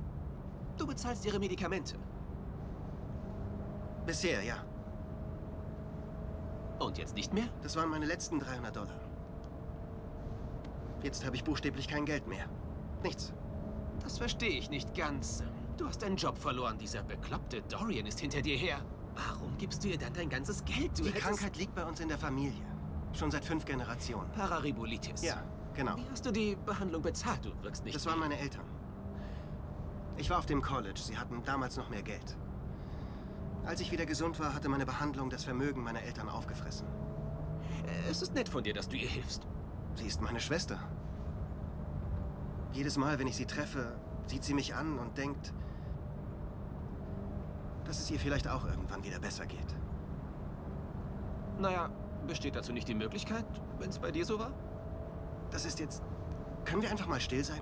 du 0.76 0.88
bezahlst 0.88 1.24
ihre 1.24 1.38
Medikamente. 1.38 1.94
Bisher, 4.04 4.42
ja. 4.42 4.56
Und 6.80 6.98
jetzt 6.98 7.14
nicht 7.14 7.32
mehr? 7.32 7.46
Das 7.62 7.76
waren 7.76 7.88
meine 7.88 8.06
letzten 8.06 8.40
300 8.40 8.74
Dollar. 8.74 9.00
Jetzt 11.00 11.24
habe 11.24 11.36
ich 11.36 11.44
buchstäblich 11.44 11.86
kein 11.86 12.04
Geld 12.04 12.26
mehr. 12.26 12.46
Nichts. 13.04 13.32
Das 14.02 14.18
verstehe 14.18 14.50
ich 14.50 14.68
nicht 14.68 14.96
ganz. 14.96 15.44
Du 15.76 15.86
hast 15.86 16.02
deinen 16.02 16.16
Job 16.16 16.36
verloren. 16.38 16.76
Dieser 16.78 17.04
bekloppte 17.04 17.62
Dorian 17.62 18.06
ist 18.06 18.18
hinter 18.18 18.42
dir 18.42 18.56
her. 18.56 18.80
Warum 19.14 19.56
gibst 19.58 19.84
du 19.84 19.88
ihr 19.88 19.98
dann 19.98 20.12
dein 20.12 20.28
ganzes 20.28 20.64
Geld? 20.64 20.98
Du 20.98 21.04
Die 21.04 21.12
Krankheit 21.12 21.56
liegt 21.56 21.76
bei 21.76 21.84
uns 21.84 22.00
in 22.00 22.08
der 22.08 22.18
Familie. 22.18 22.66
Schon 23.12 23.30
seit 23.30 23.44
fünf 23.44 23.64
Generationen. 23.64 24.28
Pararibolitis. 24.32 25.22
Ja, 25.22 25.40
genau. 25.72 25.96
Wie 25.98 26.10
hast 26.10 26.26
du 26.26 26.32
die 26.32 26.56
Behandlung 26.56 27.02
bezahlt? 27.02 27.44
Du 27.44 27.52
wirkst 27.62 27.84
nicht. 27.84 27.94
Das 27.94 28.06
waren 28.06 28.18
meine 28.18 28.36
Eltern. 28.36 28.65
Ich 30.16 30.30
war 30.30 30.38
auf 30.38 30.46
dem 30.46 30.62
College. 30.62 30.98
Sie 30.98 31.18
hatten 31.18 31.42
damals 31.44 31.76
noch 31.76 31.90
mehr 31.90 32.02
Geld. 32.02 32.36
Als 33.64 33.80
ich 33.80 33.90
wieder 33.90 34.06
gesund 34.06 34.38
war, 34.40 34.54
hatte 34.54 34.68
meine 34.68 34.86
Behandlung 34.86 35.28
das 35.28 35.44
Vermögen 35.44 35.82
meiner 35.82 36.02
Eltern 36.02 36.28
aufgefressen. 36.28 36.86
Es 38.10 38.22
ist 38.22 38.34
nett 38.34 38.48
von 38.48 38.62
dir, 38.62 38.74
dass 38.74 38.88
du 38.88 38.96
ihr 38.96 39.08
hilfst. 39.08 39.46
Sie 39.94 40.06
ist 40.06 40.22
meine 40.22 40.40
Schwester. 40.40 40.78
Jedes 42.72 42.96
Mal, 42.96 43.18
wenn 43.18 43.26
ich 43.26 43.36
sie 43.36 43.46
treffe, 43.46 43.98
sieht 44.26 44.44
sie 44.44 44.54
mich 44.54 44.74
an 44.74 44.98
und 44.98 45.18
denkt, 45.18 45.52
dass 47.84 48.00
es 48.00 48.10
ihr 48.10 48.18
vielleicht 48.18 48.48
auch 48.48 48.66
irgendwann 48.66 49.04
wieder 49.04 49.18
besser 49.18 49.46
geht. 49.46 49.76
Naja, 51.58 51.90
besteht 52.26 52.56
dazu 52.56 52.72
nicht 52.72 52.88
die 52.88 52.94
Möglichkeit, 52.94 53.46
wenn 53.78 53.90
es 53.90 53.98
bei 53.98 54.10
dir 54.10 54.24
so 54.24 54.38
war? 54.38 54.52
das 55.50 55.64
ist 55.64 55.80
jetzt... 55.80 56.02
Können 56.64 56.82
wir 56.82 56.90
einfach 56.90 57.06
mal 57.06 57.20
still 57.20 57.44
sein? 57.44 57.60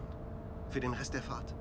Für 0.71 0.81
den 0.81 0.95
Rest 0.95 1.15
der 1.15 1.23
Fahrt? 1.23 1.55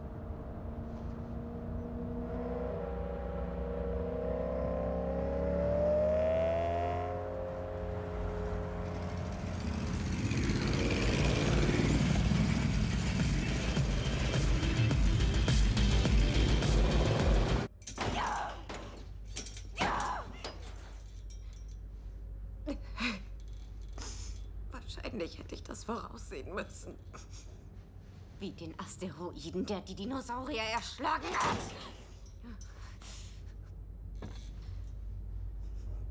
Asteroiden, 29.34 29.66
der 29.66 29.82
die 29.82 29.96
Dinosaurier 29.96 30.62
erschlagen 30.64 31.28
hat. 31.38 31.58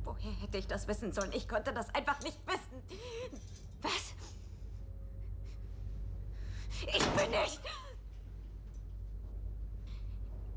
Woher 0.04 0.32
hätte 0.32 0.58
ich 0.58 0.66
das 0.66 0.88
wissen 0.88 1.12
sollen? 1.12 1.32
Ich 1.32 1.48
konnte 1.48 1.72
das 1.72 1.94
einfach 1.94 2.20
nicht 2.22 2.38
wissen. 2.46 2.82
Was? 3.82 4.14
Ich 6.86 7.04
bin 7.04 7.30
nicht. 7.30 7.60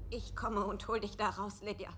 Ich 0.09 0.35
komme 0.35 0.65
und 0.65 0.87
hol 0.87 0.99
dich 0.99 1.17
da 1.17 1.29
raus, 1.29 1.61
Lydia. 1.61 1.89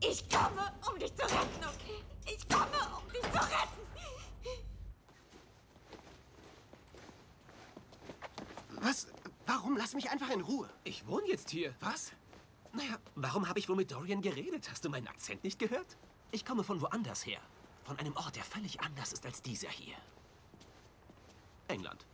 Ich 0.00 0.28
komme, 0.28 0.72
um 0.90 0.98
dich 0.98 1.14
zu 1.14 1.22
retten, 1.22 1.64
okay? 1.64 2.02
Ich 2.26 2.48
komme, 2.48 2.66
um 2.98 3.12
dich 3.12 3.22
zu 3.22 3.38
retten. 3.38 3.80
Was? 8.82 9.06
Warum? 9.50 9.76
Lass 9.76 9.94
mich 9.94 10.08
einfach 10.10 10.30
in 10.30 10.42
Ruhe. 10.42 10.70
Ich 10.84 11.08
wohne 11.08 11.26
jetzt 11.26 11.50
hier. 11.50 11.74
Was? 11.80 12.12
Naja, 12.72 12.96
warum 13.16 13.48
habe 13.48 13.58
ich 13.58 13.68
wohl 13.68 13.74
mit 13.74 13.90
Dorian 13.90 14.22
geredet? 14.22 14.70
Hast 14.70 14.84
du 14.84 14.88
meinen 14.88 15.08
Akzent 15.08 15.42
nicht 15.42 15.58
gehört? 15.58 15.96
Ich 16.30 16.44
komme 16.44 16.62
von 16.62 16.80
woanders 16.80 17.26
her. 17.26 17.40
Von 17.82 17.98
einem 17.98 18.14
Ort, 18.16 18.36
der 18.36 18.44
völlig 18.44 18.80
anders 18.80 19.12
ist 19.12 19.26
als 19.26 19.42
dieser 19.42 19.68
hier. 19.68 19.96
England. 21.66 22.06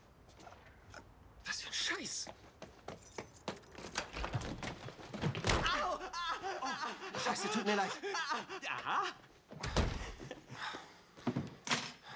Was 1.45 1.61
für 1.61 1.69
ein 1.69 1.75
Scheiß. 1.75 2.27
Scheiße, 7.23 7.51
tut 7.51 7.67
mir 7.67 7.77
leid. 7.77 7.91
Aha. 8.67 9.03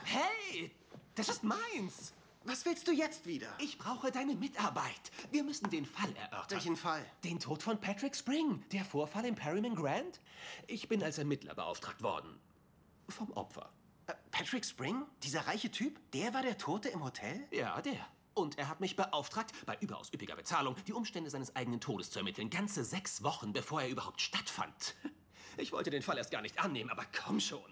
Hey, 0.04 0.70
das 1.14 1.28
ist 1.28 1.44
meins. 1.44 2.14
Was 2.44 2.64
willst 2.64 2.88
du 2.88 2.92
jetzt 2.92 3.26
wieder? 3.26 3.48
Ich 3.58 3.76
brauche 3.76 4.10
deine 4.10 4.34
Mitarbeit. 4.34 5.12
Wir 5.30 5.44
müssen 5.44 5.68
den 5.68 5.84
Fall 5.84 6.10
erörtern. 6.16 6.50
Welchen 6.50 6.76
Fall? 6.76 7.04
Den 7.22 7.38
Tod 7.38 7.62
von 7.62 7.78
Patrick 7.78 8.16
Spring. 8.16 8.64
Der 8.72 8.84
Vorfall 8.84 9.26
im 9.26 9.34
Perryman 9.34 9.74
Grand. 9.74 10.20
Ich 10.66 10.88
bin 10.88 11.02
als 11.02 11.18
Ermittler 11.18 11.54
beauftragt 11.54 12.02
worden. 12.02 12.40
Vom 13.10 13.30
Opfer. 13.32 13.70
Äh, 14.06 14.14
Patrick 14.30 14.64
Spring? 14.64 15.04
Dieser 15.22 15.46
reiche 15.46 15.70
Typ? 15.70 16.00
Der 16.12 16.32
war 16.32 16.42
der 16.42 16.56
Tote 16.56 16.88
im 16.88 17.04
Hotel? 17.04 17.46
Ja, 17.50 17.80
der. 17.82 18.06
Und 18.32 18.56
er 18.56 18.68
hat 18.68 18.80
mich 18.80 18.96
beauftragt, 18.96 19.52
bei 19.66 19.76
überaus 19.80 20.10
üppiger 20.14 20.34
Bezahlung 20.34 20.76
die 20.86 20.94
Umstände 20.94 21.28
seines 21.28 21.54
eigenen 21.56 21.80
Todes 21.80 22.10
zu 22.10 22.20
ermitteln. 22.20 22.48
Ganze 22.48 22.84
sechs 22.84 23.22
Wochen, 23.22 23.52
bevor 23.52 23.82
er 23.82 23.88
überhaupt 23.90 24.22
stattfand. 24.22 24.94
Ich 25.60 25.72
wollte 25.72 25.90
den 25.90 26.02
Fall 26.02 26.18
erst 26.18 26.30
gar 26.30 26.42
nicht 26.42 26.58
annehmen, 26.58 26.90
aber 26.90 27.04
komm 27.24 27.40
schon. 27.40 27.70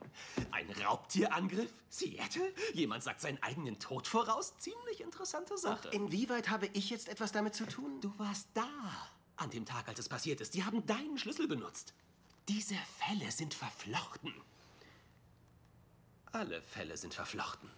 Ein 0.50 0.70
Raubtierangriff? 0.70 1.72
Seattle? 1.88 2.52
Jemand 2.74 3.02
sagt 3.02 3.20
seinen 3.20 3.42
eigenen 3.42 3.78
Tod 3.78 4.06
voraus? 4.06 4.56
Ziemlich 4.58 5.00
interessante 5.00 5.56
Sache. 5.56 5.88
Und 5.88 5.94
inwieweit 5.94 6.50
habe 6.50 6.68
ich 6.74 6.90
jetzt 6.90 7.08
etwas 7.08 7.32
damit 7.32 7.54
zu 7.54 7.66
tun? 7.66 8.00
Du 8.00 8.12
warst 8.18 8.48
da. 8.54 8.68
An 9.36 9.50
dem 9.50 9.64
Tag, 9.64 9.88
als 9.88 9.98
es 9.98 10.08
passiert 10.08 10.40
ist. 10.40 10.54
Die 10.54 10.64
haben 10.64 10.84
deinen 10.86 11.16
Schlüssel 11.16 11.46
benutzt. 11.48 11.94
Diese 12.48 12.74
Fälle 12.98 13.30
sind 13.30 13.54
verflochten. 13.54 14.34
Alle 16.32 16.60
Fälle 16.60 16.96
sind 16.96 17.14
verflochten. 17.14 17.70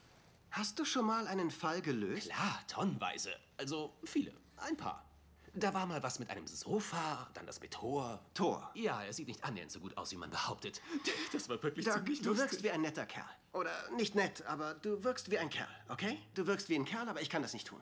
Hast 0.50 0.78
du 0.78 0.84
schon 0.84 1.06
mal 1.06 1.28
einen 1.28 1.50
Fall 1.50 1.82
gelöst? 1.82 2.30
Klar, 2.30 2.60
tonnenweise. 2.66 3.34
Also 3.56 3.94
viele. 4.04 4.32
Ein 4.56 4.76
paar. 4.76 5.09
Da 5.54 5.74
war 5.74 5.84
mal 5.86 6.02
was 6.02 6.18
mit 6.20 6.30
einem 6.30 6.46
Sofa, 6.46 7.28
dann 7.34 7.44
das 7.46 7.60
mit 7.60 7.72
Tor. 7.72 8.20
Tor? 8.34 8.70
Ja, 8.74 9.02
er 9.02 9.12
sieht 9.12 9.26
nicht 9.26 9.42
annähernd 9.42 9.72
so 9.72 9.80
gut 9.80 9.96
aus, 9.96 10.12
wie 10.12 10.16
man 10.16 10.30
behauptet. 10.30 10.80
Das 11.32 11.48
war 11.48 11.62
wirklich 11.62 11.86
Doc, 11.86 11.94
ziemlich 11.96 12.20
du 12.22 12.30
lustig. 12.30 12.44
wirkst 12.50 12.62
wie 12.62 12.70
ein 12.70 12.80
netter 12.82 13.06
Kerl. 13.06 13.28
Oder 13.52 13.70
nicht 13.96 14.14
nett, 14.14 14.44
aber 14.46 14.74
du 14.74 15.02
wirkst 15.02 15.30
wie 15.30 15.38
ein 15.38 15.50
Kerl, 15.50 15.68
okay? 15.88 16.18
Du 16.34 16.46
wirkst 16.46 16.68
wie 16.68 16.76
ein 16.76 16.84
Kerl, 16.84 17.08
aber 17.08 17.20
ich 17.20 17.30
kann 17.30 17.42
das 17.42 17.52
nicht 17.52 17.66
tun. 17.66 17.80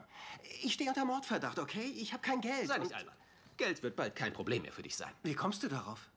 Ich 0.63 0.73
stehe 0.75 0.89
unter 0.89 1.05
Mordverdacht, 1.05 1.59
okay? 1.59 1.85
Ich 1.97 2.13
habe 2.13 2.23
kein 2.23 2.41
Geld. 2.41 2.69
Sei 2.69 2.79
nicht 2.79 2.95
albern. 2.95 3.15
Geld 3.59 3.83
wird 3.83 3.97
bald 3.97 4.15
kein 4.17 4.33
Problem 4.33 4.63
mehr 4.63 4.73
für 4.73 4.83
dich 4.83 4.97
sein. 4.97 5.13
Wie 5.23 5.35
kommst 5.35 5.63
du 5.63 5.69
darauf? 5.69 6.09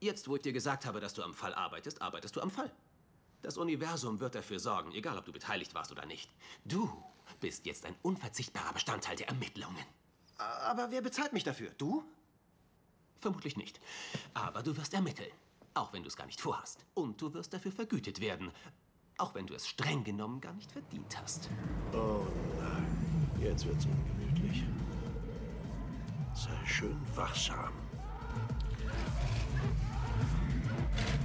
Jetzt, 0.00 0.28
wo 0.28 0.36
ich 0.36 0.42
dir 0.42 0.52
gesagt 0.52 0.84
habe, 0.86 1.00
dass 1.00 1.14
du 1.14 1.22
am 1.22 1.34
Fall 1.34 1.54
arbeitest, 1.54 2.02
arbeitest 2.02 2.36
du 2.36 2.40
am 2.40 2.50
Fall. 2.50 2.70
Das 3.42 3.56
Universum 3.56 4.20
wird 4.20 4.34
dafür 4.34 4.58
sorgen, 4.58 4.92
egal 4.92 5.16
ob 5.16 5.24
du 5.24 5.32
beteiligt 5.32 5.74
warst 5.74 5.92
oder 5.92 6.04
nicht. 6.04 6.30
Du 6.64 6.90
bist 7.40 7.64
jetzt 7.64 7.86
ein 7.86 7.94
unverzichtbarer 8.02 8.72
Bestandteil 8.72 9.16
der 9.16 9.28
Ermittlungen. 9.28 9.84
Aber 10.64 10.90
wer 10.90 11.02
bezahlt 11.02 11.32
mich 11.32 11.44
dafür? 11.44 11.70
Du? 11.78 12.04
Vermutlich 13.18 13.56
nicht. 13.56 13.80
Aber 14.34 14.62
du 14.62 14.76
wirst 14.76 14.94
ermitteln. 14.94 15.30
Auch 15.74 15.92
wenn 15.92 16.02
du 16.02 16.08
es 16.08 16.16
gar 16.16 16.26
nicht 16.26 16.40
vorhast. 16.40 16.86
Und 16.94 17.20
du 17.20 17.32
wirst 17.34 17.52
dafür 17.52 17.72
vergütet 17.72 18.20
werden. 18.20 18.50
Auch 19.18 19.34
wenn 19.34 19.46
du 19.46 19.54
es 19.54 19.68
streng 19.68 20.02
genommen 20.02 20.40
gar 20.40 20.54
nicht 20.54 20.72
verdient 20.72 21.20
hast. 21.20 21.50
Oh 21.92 22.26
nein, 22.58 23.36
jetzt 23.38 23.66
wird's 23.66 23.84
ungemütlich. 23.84 24.64
Sei 26.34 26.66
schön 26.66 26.98
wachsam. 27.14 27.72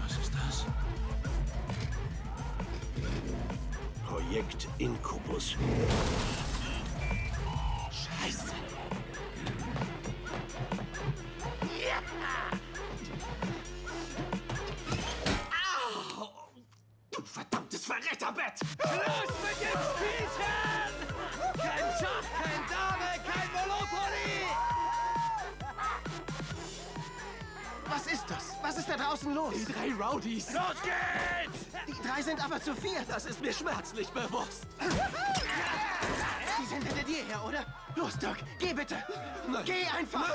Was 0.01 0.17
ist 0.17 0.33
das? 0.33 0.65
Projekt 4.05 4.67
Inkubus. 4.77 5.55
Scheiße! 7.91 8.64
Los? 29.35 29.53
Die 29.53 29.65
drei 29.65 29.93
Rowdies! 29.93 30.51
Los 30.53 30.81
geht's! 30.81 31.65
Die 31.87 32.07
drei 32.07 32.21
sind 32.21 32.43
aber 32.43 32.59
zu 32.61 32.73
viert. 32.73 33.05
Das 33.07 33.25
ist 33.25 33.41
mir 33.41 33.53
schmerzlich 33.53 34.09
bewusst. 34.09 34.65
Die 36.59 36.65
sind 36.65 36.83
hinter 36.83 37.03
dir 37.03 37.23
her, 37.25 37.43
oder? 37.45 37.65
Los, 37.95 38.17
Doc, 38.17 38.37
geh 38.59 38.73
bitte. 38.73 38.95
Nein. 39.47 39.63
Geh 39.65 39.85
einfach. 39.97 40.33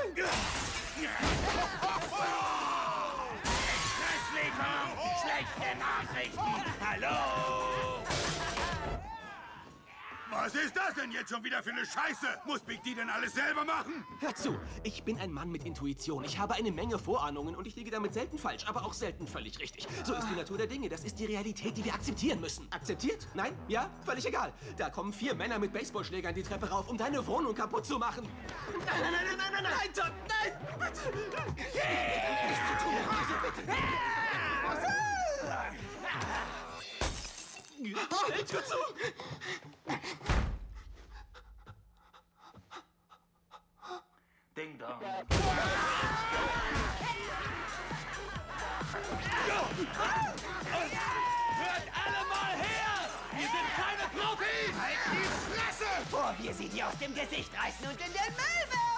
Schlieferung! 4.31 4.97
Schlechte 5.21 5.77
Nachrichten! 5.77 6.39
Hallo! 6.79 7.70
Was 10.31 10.55
ist 10.55 10.77
das 10.77 10.93
denn 10.95 11.11
jetzt 11.11 11.29
schon 11.29 11.43
wieder 11.43 11.61
für 11.61 11.71
eine 11.71 11.85
Scheiße? 11.85 12.25
Muss 12.45 12.61
Big 12.61 12.81
D 12.83 12.95
denn 12.95 13.09
alles 13.09 13.33
selber 13.33 13.65
machen? 13.65 14.05
Hör 14.21 14.33
zu, 14.33 14.57
ich 14.81 15.03
bin 15.03 15.19
ein 15.19 15.29
Mann 15.29 15.51
mit 15.51 15.65
Intuition. 15.65 16.23
Ich 16.23 16.39
habe 16.39 16.53
eine 16.53 16.71
Menge 16.71 16.97
Vorahnungen 16.97 17.53
und 17.53 17.67
ich 17.67 17.75
liege 17.75 17.91
damit 17.91 18.13
selten 18.13 18.37
falsch, 18.37 18.65
aber 18.65 18.85
auch 18.85 18.93
selten 18.93 19.27
völlig 19.27 19.59
richtig. 19.59 19.85
So 20.05 20.13
ist 20.13 20.25
die 20.31 20.35
Natur 20.35 20.57
der 20.57 20.67
Dinge. 20.67 20.87
Das 20.87 21.03
ist 21.03 21.19
die 21.19 21.25
Realität, 21.25 21.75
die 21.75 21.83
wir 21.83 21.93
akzeptieren 21.93 22.39
müssen. 22.39 22.65
Akzeptiert? 22.71 23.27
Nein? 23.33 23.53
Ja? 23.67 23.89
Völlig 24.05 24.25
egal. 24.25 24.53
Da 24.77 24.89
kommen 24.89 25.11
vier 25.11 25.35
Männer 25.35 25.59
mit 25.59 25.73
Baseballschlägern 25.73 26.33
die 26.33 26.43
Treppe 26.43 26.69
rauf, 26.69 26.87
um 26.87 26.97
deine 26.97 27.27
Wohnung 27.27 27.53
kaputt 27.53 27.85
zu 27.85 27.99
machen. 27.99 28.25
Nein, 28.85 29.01
nein, 29.01 29.11
nein, 29.11 29.25
nein, 29.25 29.37
nein, 29.37 29.63
nein, 29.63 29.73
nein, 29.77 29.93
Todd, 29.93 30.13
nein! 30.29 30.53
Bitte! 30.79 31.17
Nichts 31.55 31.81
zu 32.67 32.83
tun, 32.83 33.01
also 33.19 33.33
bitte! 33.43 33.61
Schnell, 38.25 38.45
Tür 38.45 38.63
zu! 38.63 38.75
Ding 44.55 44.77
dong. 44.77 44.99
Hört 44.99 45.27
alle 51.95 52.25
mal 52.27 52.53
her! 52.57 53.09
Wir 53.31 53.47
sind 53.47 53.69
keine 53.75 54.05
Profis! 54.13 54.73
Halt 54.79 54.99
die 55.11 55.27
Fresse! 55.49 55.89
Bevor 56.03 56.35
wir 56.39 56.53
sie 56.53 56.69
dir 56.69 56.87
aus 56.87 56.97
dem 56.99 57.13
Gesicht 57.15 57.51
reißen 57.57 57.87
und 57.87 57.99
in 57.99 58.13
den 58.13 58.33
Müll 58.33 58.67
werfen! 58.69 58.90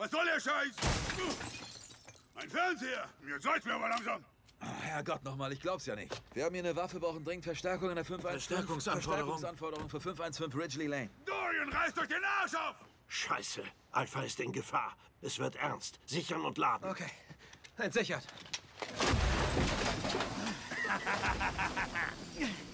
Was 0.00 0.10
soll 0.10 0.24
der 0.24 0.40
Scheiß? 0.40 0.74
Ein 2.36 2.48
Fernseher! 2.48 3.06
Jetzt 3.28 3.42
soll's 3.42 3.64
mir 3.66 3.74
aber 3.74 3.90
langsam! 3.90 4.24
Oh, 4.62 4.82
Herrgott 4.82 5.22
nochmal, 5.24 5.52
ich 5.52 5.60
glaub's 5.60 5.84
ja 5.86 5.94
nicht. 5.94 6.22
Wir 6.32 6.44
haben 6.44 6.54
hier 6.54 6.64
eine 6.64 6.74
Waffe, 6.74 6.98
brauchen 6.98 7.22
dringend 7.22 7.44
Verstärkung 7.44 7.90
in 7.90 7.96
der 7.96 8.04
515. 8.04 8.56
Verstärkungsanforderung. 8.56 9.38
Verstärkungsanforderung 9.38 9.90
für 9.90 10.00
515 10.00 10.60
Ridgely 10.60 10.86
Lane. 10.86 11.10
Dorian, 11.26 11.70
reißt 11.70 11.98
euch 11.98 12.08
den 12.08 12.24
Arsch 12.24 12.54
auf! 12.54 12.76
Scheiße. 13.08 13.62
Alpha 13.92 14.22
ist 14.22 14.40
in 14.40 14.52
Gefahr. 14.52 14.96
Es 15.20 15.38
wird 15.38 15.56
ernst. 15.56 16.00
Sichern 16.06 16.44
und 16.44 16.56
laden. 16.56 16.88
Okay. 16.88 17.10
Entsichert. 17.76 18.26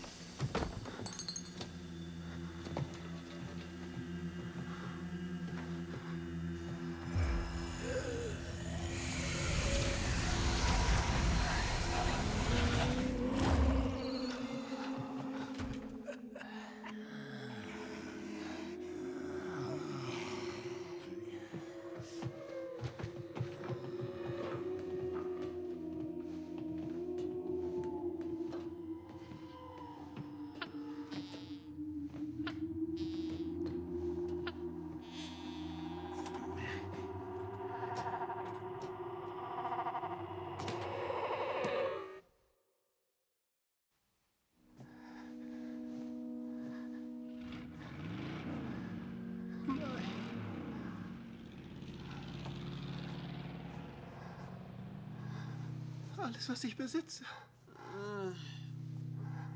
Alles, 56.26 56.48
was 56.48 56.64
ich 56.64 56.76
besitze. 56.76 57.24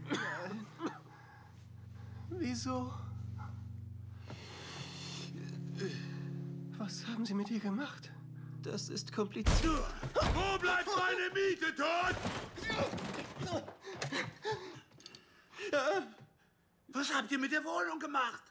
Nein. 0.09 0.67
Wieso? 2.29 2.93
Was 6.79 7.05
haben 7.09 7.27
Sie 7.27 7.35
mit 7.35 7.51
ihr 7.51 7.59
gemacht? 7.59 8.13
Das 8.63 8.89
ist 8.89 9.13
kompliziert. 9.13 9.85
Wo 10.15 10.59
bleibt 10.59 10.87
meine 10.87 11.29
Miete, 11.35 11.75
Todd? 11.75 12.15
Was 16.93 17.13
habt 17.13 17.33
ihr 17.33 17.39
mit 17.41 17.51
der 17.51 17.65
Wohnung 17.65 17.99
gemacht? 17.99 18.45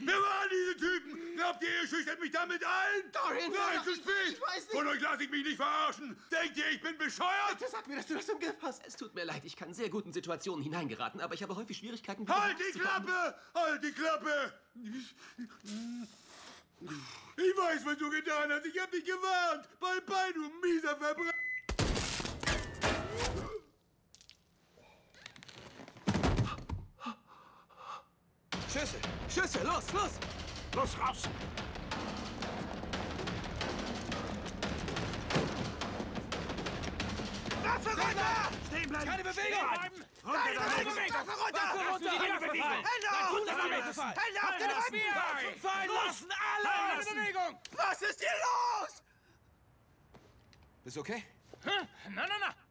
Wer 0.00 0.14
waren 0.14 0.48
diese 0.50 0.76
Typen? 0.76 1.36
Glaubt 1.36 1.62
ihr, 1.62 1.82
ihr 1.82 1.88
schüchtert 1.88 2.20
mich 2.20 2.30
damit 2.32 2.64
ein? 2.64 3.12
Dorian, 3.12 3.52
Nein, 3.52 3.84
zu 3.84 3.90
ich- 3.90 3.96
spät! 3.96 4.12
ich 4.30 4.40
weiß 4.40 4.54
nicht. 4.66 4.70
Von 4.72 4.86
euch 4.86 5.00
lasse 5.00 5.22
ich 5.24 5.30
mich 5.30 5.44
nicht 5.44 5.56
verarschen! 5.56 6.16
Denkt 6.30 6.56
ihr, 6.56 6.68
ich 6.70 6.80
bin 6.80 6.96
bescheuert? 6.98 7.58
Bitte 7.58 7.70
sag 7.70 7.86
mir, 7.86 7.96
dass 7.96 8.06
du 8.06 8.14
das 8.14 8.28
im 8.28 8.38
Griff 8.38 8.56
hast. 8.62 8.84
Es 8.86 8.96
tut 8.96 9.14
mir 9.14 9.24
leid, 9.24 9.44
ich 9.44 9.56
kann 9.56 9.72
sehr 9.74 9.88
gut 9.88 10.04
in 10.06 10.12
Situationen 10.12 10.62
hineingeraten, 10.62 11.20
aber 11.20 11.34
ich 11.34 11.42
habe 11.42 11.54
häufig 11.56 11.76
Schwierigkeiten. 11.78 12.26
Halt 12.28 12.56
die. 12.58 12.78
Klappe! 12.78 13.34
Halt 13.54 13.82
die 13.84 13.92
Klappe! 13.92 14.52
Ich 17.36 17.56
weiß, 17.56 17.84
was 17.86 17.98
du 17.98 18.10
getan 18.10 18.52
hast. 18.52 18.66
Ich 18.66 18.80
hab 18.80 18.90
dich 18.90 19.04
gewarnt. 19.04 19.68
Bye 19.80 20.00
bye, 20.06 20.32
du 20.32 20.48
mieser 20.66 20.96
Verbrecher. 20.96 21.34
Schüsse! 28.70 28.96
Schüsse! 29.30 29.64
Los, 29.64 29.92
los! 29.94 30.10
Los, 30.74 30.98
raus! 30.98 31.22
Waffe 37.62 37.90
runter! 37.90 38.50
Stehen 38.66 38.88
bleiben! 38.90 39.06
Keine 39.06 39.24
Bewegung! 39.24 39.60
Keine! 39.72 39.90
Bewegung! 39.90 40.64
Waffe 40.64 41.30
runter! 41.30 41.60
Waffe 41.62 41.88
runter! 41.88 42.10
Keine 42.18 42.40
Bewegung! 42.40 42.70
Hände 42.70 43.08
auf! 43.10 43.70
wir 43.70 43.82
gefallen. 43.88 44.14
Hände 44.18 44.40
auf 44.46 44.56
den 44.58 45.00
Rücken! 45.00 45.60
Fallen 45.60 45.90
lassen! 46.04 46.28
Alle! 46.54 47.04
Keine! 47.04 47.20
Bewegung! 47.20 47.60
Was 47.72 48.02
ist 48.02 48.20
hier 48.20 48.36
los? 48.44 49.02
Bist 50.84 50.96
du 50.96 51.00
okay? 51.00 51.24
Na, 51.64 52.26
na, 52.26 52.38
na! 52.38 52.67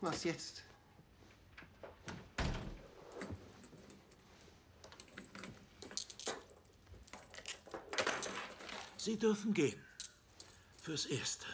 Was 0.00 0.24
jetzt? 0.24 0.62
Sie 8.96 9.18
dürfen 9.18 9.52
gehen. 9.52 9.78
Fürs 10.80 11.06
Erste. 11.06 11.46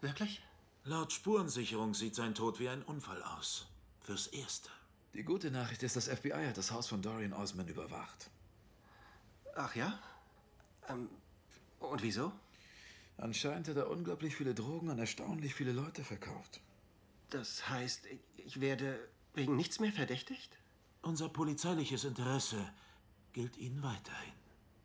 Wirklich? 0.00 0.42
Laut 0.84 1.12
Spurensicherung 1.12 1.94
sieht 1.94 2.16
sein 2.16 2.34
Tod 2.34 2.58
wie 2.58 2.68
ein 2.68 2.82
Unfall 2.82 3.22
aus. 3.22 3.66
Fürs 4.00 4.26
Erste. 4.28 4.70
Die 5.14 5.22
gute 5.22 5.50
Nachricht 5.52 5.82
ist, 5.84 5.94
das 5.94 6.08
FBI 6.08 6.46
hat 6.46 6.56
das 6.56 6.72
Haus 6.72 6.88
von 6.88 7.02
Dorian 7.02 7.32
Osman 7.32 7.68
überwacht. 7.68 8.30
Ach 9.54 9.76
ja? 9.76 9.98
Ähm, 10.88 11.08
und 11.78 12.02
wieso? 12.02 12.32
Anscheinend 13.18 13.68
hat 13.68 13.76
er 13.76 13.90
unglaublich 13.90 14.34
viele 14.34 14.54
Drogen 14.54 14.90
an 14.90 14.98
erstaunlich 14.98 15.54
viele 15.54 15.72
Leute 15.72 16.02
verkauft. 16.02 16.60
Das 17.32 17.66
heißt, 17.70 18.06
ich- 18.36 18.60
werde 18.60 19.08
wegen 19.32 19.56
nichts 19.56 19.80
mehr 19.80 19.90
verdächtigt? 19.92 20.58
Unser 21.00 21.30
polizeiliches 21.30 22.04
Interesse 22.04 22.62
gilt 23.32 23.56
Ihnen 23.56 23.82
weiterhin. 23.82 24.34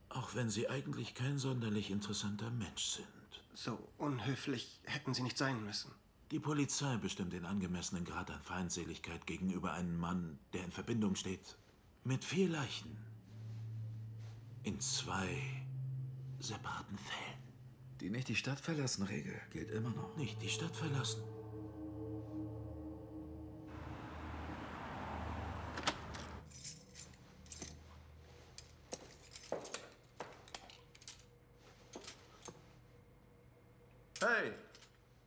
Auch 0.08 0.34
wenn 0.34 0.50
Sie 0.50 0.70
eigentlich 0.70 1.14
kein 1.14 1.38
sonderlich 1.38 1.92
interessanter 1.92 2.50
Mensch 2.50 2.86
sind. 2.86 3.08
So 3.54 3.78
unhöflich 3.98 4.80
hätten 4.86 5.14
Sie 5.14 5.24
nicht 5.24 5.38
sein 5.38 5.62
müssen. 5.66 5.92
Die 6.32 6.40
Polizei 6.40 6.96
bestimmt 6.98 7.34
den 7.34 7.46
angemessenen 7.46 8.06
Grad 8.06 8.32
an 8.32 8.42
Feindseligkeit 8.42 9.28
gegenüber 9.28 9.74
einem 9.74 9.98
Mann, 9.98 10.40
der 10.54 10.64
in 10.64 10.72
Verbindung 10.72 11.16
steht 11.16 11.58
mit 12.06 12.24
vier 12.24 12.48
Leichen. 12.48 12.98
In 14.64 14.80
zwei 14.80 15.28
separaten 16.40 16.98
Fällen. 16.98 17.44
Die 18.00 18.10
nicht 18.10 18.30
die 18.30 18.36
Stadt 18.36 18.60
verlassen 18.62 19.04
Regel 19.04 19.38
gilt 19.52 19.70
immer 19.72 19.90
noch. 19.90 20.16
Nicht 20.16 20.42
die 20.42 20.50
Stadt 20.50 20.76
verlassen. 20.76 21.22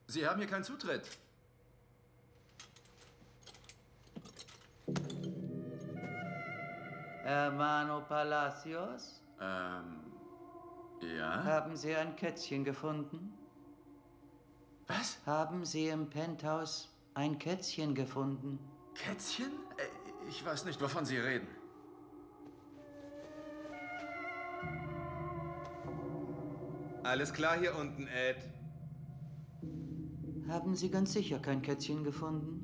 Sie 0.07 0.27
haben 0.27 0.41
hier 0.41 0.49
keinen 0.49 0.65
Zutritt. 0.65 1.03
Hermano 7.23 8.01
Palacios? 8.03 9.21
Ähm. 9.41 10.01
Ja? 11.17 11.45
Haben 11.45 11.77
Sie 11.77 11.95
ein 11.95 12.17
Kätzchen 12.17 12.65
gefunden? 12.65 13.33
Was? 14.87 15.19
Haben 15.25 15.65
Sie 15.65 15.89
im 15.89 16.11
Penthouse 16.11 16.89
ein 17.15 17.39
Kätzchen 17.39 17.95
gefunden? 17.95 18.59
Kätzchen? 18.95 19.53
Äh, 19.79 20.29
Ich 20.29 20.45
weiß 20.45 20.65
nicht, 20.65 20.81
wovon 20.81 21.05
Sie 21.07 21.17
reden. 21.19 21.49
Alles 27.03 27.33
klar 27.33 27.59
hier 27.59 27.75
unten, 27.77 28.07
Ed. 28.09 28.37
Haben 30.51 30.75
Sie 30.75 30.91
ganz 30.91 31.13
sicher 31.13 31.39
kein 31.39 31.63
Kätzchen 31.63 32.03
gefunden? 32.03 32.60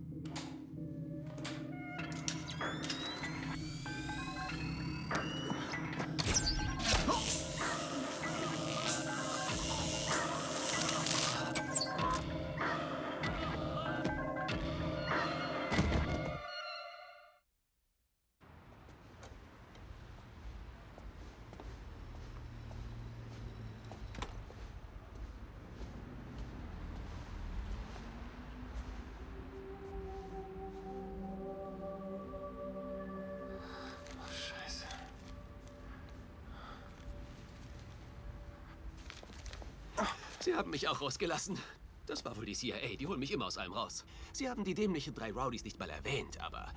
Mich 40.76 40.88
auch 40.88 41.00
rausgelassen. 41.00 41.58
Das 42.04 42.22
war 42.26 42.36
wohl 42.36 42.44
die 42.44 42.54
CIA. 42.54 42.96
Die 42.98 43.06
holen 43.06 43.18
mich 43.18 43.32
immer 43.32 43.46
aus 43.46 43.56
allem 43.56 43.72
raus. 43.72 44.04
Sie 44.34 44.46
haben 44.48 44.62
die 44.62 44.74
dämlichen 44.74 45.14
drei 45.14 45.32
Rowdies 45.32 45.64
nicht 45.64 45.78
mal 45.78 45.88
erwähnt, 45.88 46.38
aber 46.40 46.70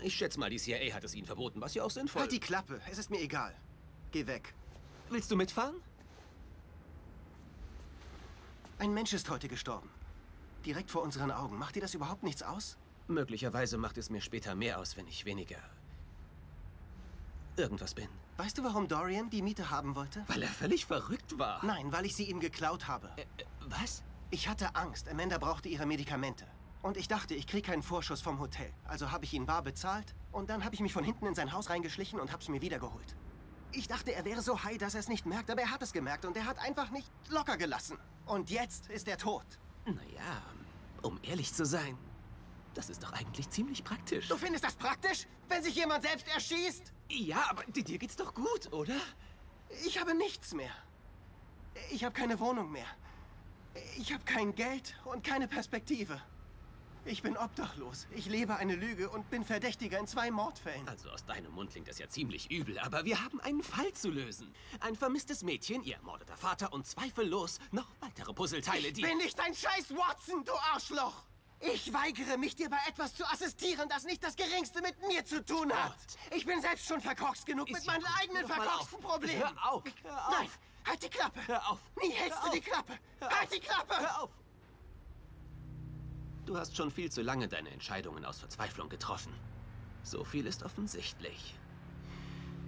ich 0.00 0.14
schätze 0.14 0.38
mal, 0.38 0.50
die 0.50 0.58
CIA 0.58 0.94
hat 0.94 1.02
es 1.02 1.14
ihnen 1.16 1.26
verboten, 1.26 1.60
was 1.60 1.74
ja 1.74 1.82
auch 1.82 1.90
sinnvoll 1.90 2.22
Halt 2.22 2.32
die 2.32 2.38
Klappe. 2.38 2.80
Es 2.88 2.98
ist 2.98 3.10
mir 3.10 3.20
egal. 3.20 3.52
Geh 4.12 4.28
weg. 4.28 4.54
Willst 5.08 5.32
du 5.32 5.36
mitfahren? 5.36 5.74
Ein 8.78 8.94
Mensch 8.94 9.12
ist 9.12 9.28
heute 9.28 9.48
gestorben. 9.48 9.90
Direkt 10.64 10.90
vor 10.92 11.02
unseren 11.02 11.32
Augen. 11.32 11.58
Macht 11.58 11.74
dir 11.74 11.82
das 11.82 11.94
überhaupt 11.94 12.22
nichts 12.22 12.44
aus? 12.44 12.78
Möglicherweise 13.08 13.78
macht 13.78 13.98
es 13.98 14.10
mir 14.10 14.20
später 14.20 14.54
mehr 14.54 14.78
aus, 14.78 14.96
wenn 14.96 15.08
ich 15.08 15.24
weniger 15.24 15.58
irgendwas 17.56 17.94
bin. 17.94 18.08
Weißt 18.36 18.56
du, 18.56 18.64
warum 18.64 18.88
Dorian 18.88 19.28
die 19.30 19.42
Miete 19.42 19.70
haben 19.70 19.94
wollte? 19.94 20.24
Weil 20.26 20.42
er 20.42 20.48
völlig 20.48 20.86
verrückt 20.86 21.38
war. 21.38 21.64
Nein, 21.64 21.92
weil 21.92 22.06
ich 22.06 22.16
sie 22.16 22.24
ihm 22.24 22.40
geklaut 22.40 22.88
habe. 22.88 23.10
was? 23.68 24.02
Ich 24.30 24.48
hatte 24.48 24.74
Angst. 24.76 25.08
Amanda 25.08 25.38
brauchte 25.38 25.68
ihre 25.68 25.86
Medikamente. 25.86 26.46
Und 26.82 26.96
ich 26.96 27.08
dachte, 27.08 27.34
ich 27.34 27.46
krieg 27.46 27.66
keinen 27.66 27.82
Vorschuss 27.82 28.22
vom 28.22 28.38
Hotel. 28.38 28.72
Also 28.84 29.10
habe 29.10 29.24
ich 29.24 29.34
ihn 29.34 29.44
bar 29.44 29.62
bezahlt 29.62 30.14
und 30.32 30.48
dann 30.48 30.64
habe 30.64 30.74
ich 30.74 30.80
mich 30.80 30.92
von 30.92 31.04
hinten 31.04 31.26
in 31.26 31.34
sein 31.34 31.52
Haus 31.52 31.68
reingeschlichen 31.68 32.18
und 32.18 32.32
hab's 32.32 32.48
mir 32.48 32.62
wiedergeholt. 32.62 33.16
Ich 33.72 33.86
dachte, 33.86 34.14
er 34.14 34.24
wäre 34.24 34.40
so 34.40 34.64
high, 34.64 34.78
dass 34.78 34.94
er 34.94 35.00
es 35.00 35.08
nicht 35.08 35.26
merkt, 35.26 35.50
aber 35.50 35.60
er 35.60 35.70
hat 35.70 35.82
es 35.82 35.92
gemerkt 35.92 36.24
und 36.24 36.36
er 36.36 36.46
hat 36.46 36.58
einfach 36.58 36.90
nicht 36.90 37.10
locker 37.28 37.56
gelassen. 37.56 37.98
Und 38.24 38.50
jetzt 38.50 38.88
ist 38.88 39.06
er 39.08 39.18
tot. 39.18 39.44
Naja, 39.84 40.42
um 41.02 41.18
ehrlich 41.22 41.52
zu 41.52 41.66
sein, 41.66 41.98
das 42.74 42.88
ist 42.88 43.02
doch 43.02 43.12
eigentlich 43.12 43.50
ziemlich 43.50 43.84
praktisch. 43.84 44.28
Du 44.28 44.36
findest 44.36 44.64
das 44.64 44.74
praktisch, 44.74 45.26
wenn 45.48 45.62
sich 45.62 45.74
jemand 45.74 46.04
selbst 46.04 46.26
erschießt? 46.28 46.92
Ja, 47.10 47.44
aber 47.50 47.64
dir 47.64 47.98
geht's 47.98 48.16
doch 48.16 48.34
gut, 48.34 48.72
oder? 48.72 48.96
Ich 49.84 50.00
habe 50.00 50.14
nichts 50.14 50.54
mehr. 50.54 50.70
Ich 51.90 52.04
habe 52.04 52.14
keine 52.14 52.38
Wohnung 52.38 52.70
mehr. 52.70 52.86
Ich 53.98 54.12
habe 54.12 54.24
kein 54.24 54.54
Geld 54.54 54.96
und 55.04 55.24
keine 55.24 55.48
Perspektive. 55.48 56.20
Ich 57.04 57.22
bin 57.22 57.36
obdachlos. 57.36 58.06
Ich 58.10 58.26
lebe 58.26 58.56
eine 58.56 58.76
Lüge 58.76 59.08
und 59.08 59.30
bin 59.30 59.44
Verdächtiger 59.44 59.98
in 59.98 60.06
zwei 60.06 60.30
Mordfällen. 60.30 60.86
Also 60.88 61.08
aus 61.10 61.24
deinem 61.24 61.52
Mund 61.52 61.70
klingt 61.70 61.88
das 61.88 61.98
ja 61.98 62.08
ziemlich 62.08 62.50
übel, 62.50 62.78
aber 62.78 63.04
wir 63.04 63.24
haben 63.24 63.40
einen 63.40 63.62
Fall 63.62 63.92
zu 63.94 64.10
lösen. 64.10 64.54
Ein 64.80 64.94
vermisstes 64.94 65.42
Mädchen, 65.42 65.82
ihr 65.82 65.96
ermordeter 65.96 66.36
Vater 66.36 66.72
und 66.72 66.86
zweifellos 66.86 67.58
noch 67.72 67.88
weitere 68.00 68.32
Puzzleteile, 68.34 68.88
Ich 68.88 68.94
die... 68.94 69.02
bin 69.02 69.16
nicht 69.16 69.38
dein 69.38 69.54
Scheiß 69.54 69.90
Watson, 69.96 70.44
du 70.44 70.52
Arschloch! 70.72 71.24
Ich 71.60 71.92
weigere 71.92 72.38
mich, 72.38 72.56
dir 72.56 72.70
bei 72.70 72.78
etwas 72.88 73.14
zu 73.14 73.24
assistieren, 73.26 73.88
das 73.88 74.04
nicht 74.04 74.24
das 74.24 74.34
Geringste 74.34 74.80
mit 74.80 74.96
mir 75.06 75.24
zu 75.24 75.44
tun 75.44 75.70
hat. 75.72 75.94
Ich 76.34 76.46
bin 76.46 76.60
selbst 76.62 76.86
schon 76.86 77.00
verkorkst 77.02 77.44
genug 77.44 77.68
Ist 77.68 77.74
mit 77.74 77.84
ja 77.84 77.92
meinen 77.92 78.02
gut. 78.04 78.12
eigenen 78.20 78.46
verkorksten. 78.46 79.00
Problemen. 79.00 79.40
Hör 79.42 79.72
auf. 79.72 79.84
Hör 80.02 80.28
auf. 80.28 80.32
Nein, 80.38 80.48
halt 80.86 81.02
die 81.02 81.08
Klappe. 81.10 81.40
Hör 81.46 81.70
auf. 81.70 81.80
Nie 82.02 82.12
hältst 82.12 82.42
Hör 82.42 82.50
du 82.50 82.56
die. 82.56 82.60
Klappe. 82.62 82.98
Hör 83.20 83.30
halt 83.30 83.54
die 83.54 83.60
Klappe. 83.60 83.98
Hör 83.98 84.22
auf. 84.22 84.30
Du 86.46 86.56
hast 86.56 86.74
schon 86.76 86.90
viel 86.90 87.12
zu 87.12 87.20
lange 87.20 87.46
deine 87.46 87.70
Entscheidungen 87.70 88.24
aus 88.24 88.40
Verzweiflung 88.40 88.88
getroffen. 88.88 89.32
So 90.02 90.24
viel 90.24 90.46
ist 90.46 90.62
offensichtlich. 90.62 91.54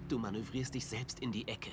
Du 0.07 0.19
manövrierst 0.19 0.75
dich 0.75 0.85
selbst 0.85 1.19
in 1.19 1.31
die 1.31 1.47
Ecke. 1.47 1.71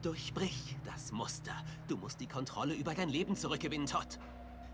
Durchbrich 0.00 0.76
das 0.84 1.12
Muster. 1.12 1.54
Du 1.88 1.98
musst 1.98 2.20
die 2.20 2.26
Kontrolle 2.26 2.74
über 2.74 2.94
dein 2.94 3.10
Leben 3.10 3.36
zurückgewinnen, 3.36 3.86
Todd. 3.86 4.18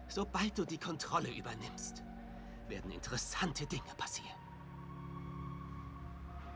Sobald 0.08 0.58
du 0.58 0.64
die 0.64 0.78
Kontrolle 0.78 1.30
übernimmst, 1.30 2.02
werden 2.66 2.90
interessante 2.90 3.66
Dinge 3.66 3.94
passieren. 3.96 4.38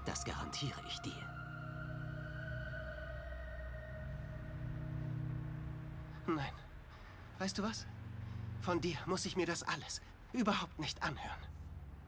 Das 0.05 0.25
garantiere 0.25 0.81
ich 0.89 0.99
dir. 1.01 1.29
Nein. 6.27 6.53
Weißt 7.39 7.59
du 7.59 7.63
was? 7.63 7.87
Von 8.61 8.81
dir 8.81 8.97
muss 9.07 9.27
ich 9.27 9.37
mir 9.37 9.47
das 9.47 9.63
alles 9.63 10.01
überhaupt 10.33 10.79
nicht 10.79 11.03
anhören. 11.03 11.41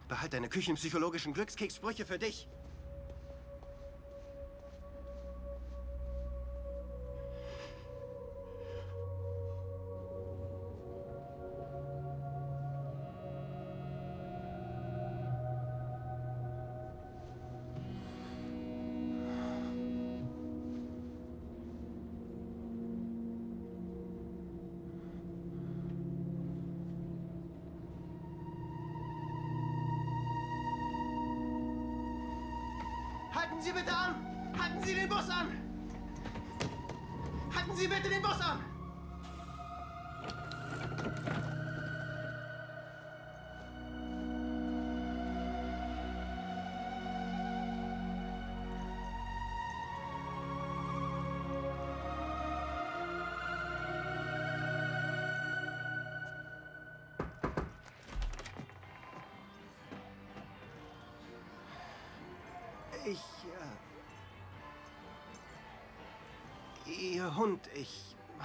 Behalt 0.08 0.32
deine 0.32 0.48
küchenpsychologischen 0.48 1.34
Glückskeksbrüche 1.34 2.06
für 2.06 2.18
dich. 2.18 2.48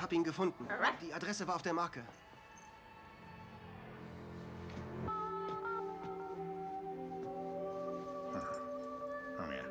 Ich 0.09 0.11
hab 0.11 0.13
ihn 0.13 0.23
gefunden. 0.23 0.67
Die 1.01 1.13
Adresse 1.13 1.47
war 1.47 1.55
auf 1.55 1.61
der 1.61 1.73
Marke. 1.73 2.03
Komm 9.37 9.49
her. 9.51 9.65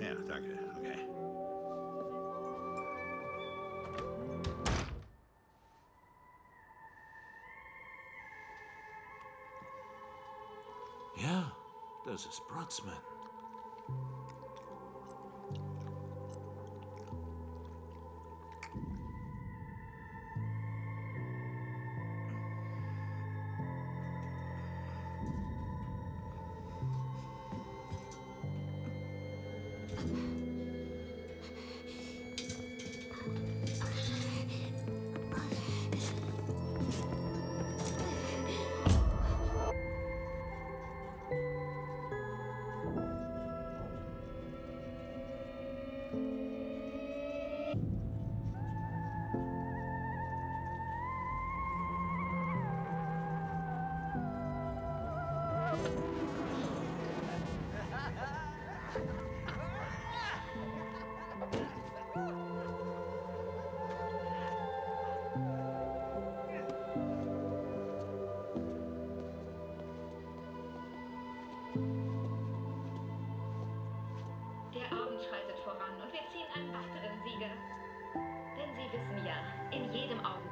Ja, 0.00 0.14
danke. 0.26 0.58
Okay. 0.78 1.08
Ja, 11.16 11.52
das 12.06 12.24
ist 12.24 12.42
Brodsman. 12.48 13.03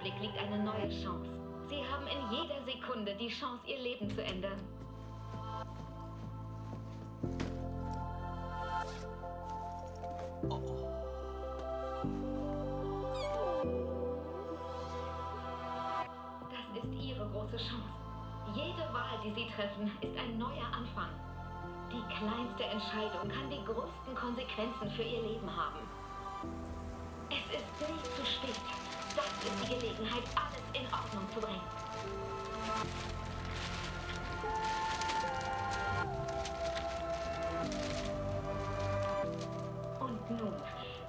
Augenblick 0.03 0.21
liegt 0.21 0.39
eine 0.39 0.59
neue 0.65 0.89
Chance. 1.03 1.31
Sie 1.69 1.77
haben 1.77 2.07
in 2.09 2.37
jeder 2.37 2.61
Sekunde 2.65 3.15
die 3.15 3.29
Chance, 3.29 3.63
ihr 3.67 3.79
Leben 3.79 4.11
zu 4.11 4.25
ändern. 4.25 4.59
Das 16.51 16.83
ist 16.83 16.93
Ihre 17.01 17.29
große 17.29 17.57
Chance. 17.57 17.93
Jede 18.55 18.93
Wahl, 18.93 19.21
die 19.25 19.33
Sie 19.35 19.47
treffen, 19.55 19.91
ist 20.01 20.19
ein 20.19 20.37
neuer 20.37 20.67
Anfang. 20.77 21.11
Die 21.93 22.15
kleinste 22.15 22.65
Entscheidung 22.65 23.29
kann 23.29 23.49
die 23.51 23.65
größten 23.65 24.15
Konsequenzen 24.17 24.91
für 24.97 25.03
Ihr 25.03 25.23
Leben 25.23 25.49
haben. 25.57 25.79
Es 27.31 27.61
ist 27.61 27.89
nie 27.89 28.03
zu 28.17 28.27
spät. 28.27 28.82
Das 29.15 29.27
ist 29.27 29.45
die 29.45 29.75
Gelegenheit, 29.75 30.25
alles 30.35 30.65
in 30.73 30.87
Ordnung 30.93 31.29
zu 31.35 31.41
bringen. 31.41 31.61
Und 40.01 40.31
nun 40.31 40.55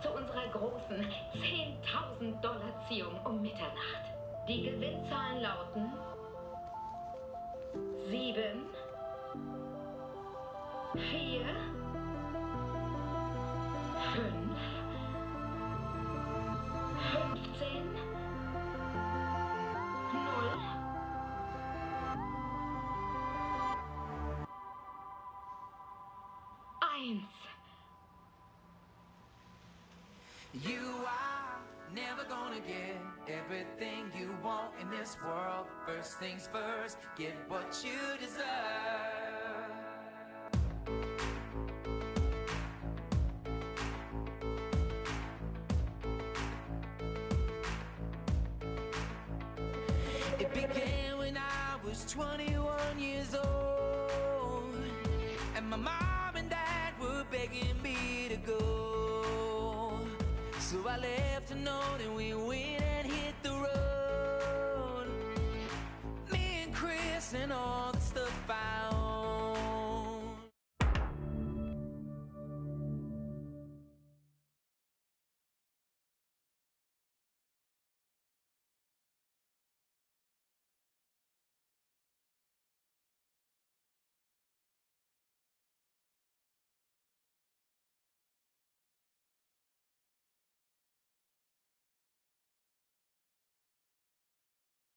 zu 0.02 0.10
unserer 0.10 0.48
großen 0.52 1.06
10.000 2.20 2.42
Dollar 2.42 2.74
Ziehung 2.88 3.20
um 3.24 3.42
Mitternacht. 3.42 4.04
Die 4.48 4.64
Gewinnzahlen 4.64 5.42
lauten 5.42 5.94
7, 8.10 8.66
4, 10.94 11.46
5, 14.14 14.53
First 36.14 36.30
things 36.30 36.50
first, 36.52 36.98
get 37.18 37.34
what 37.48 37.84
you 37.84 37.98
deserve. 38.20 38.44
It 50.40 50.54
began 50.54 51.18
when 51.18 51.36
I 51.36 51.78
was 51.84 52.06
21 52.12 53.00
years 53.00 53.34
old, 53.34 54.76
and 55.56 55.68
my 55.68 55.78
mom 55.78 56.36
and 56.36 56.48
dad 56.48 56.94
were 57.02 57.26
begging 57.32 57.82
me 57.82 58.28
to 58.30 58.38
go. 58.38 60.00
So 60.60 60.78
I 60.88 60.98
left 60.98 61.52
a 61.52 61.56
note 61.56 62.02
and 62.04 62.16
we 62.16 62.36
went 62.36 62.73
and 67.36 67.52
all 67.52 67.83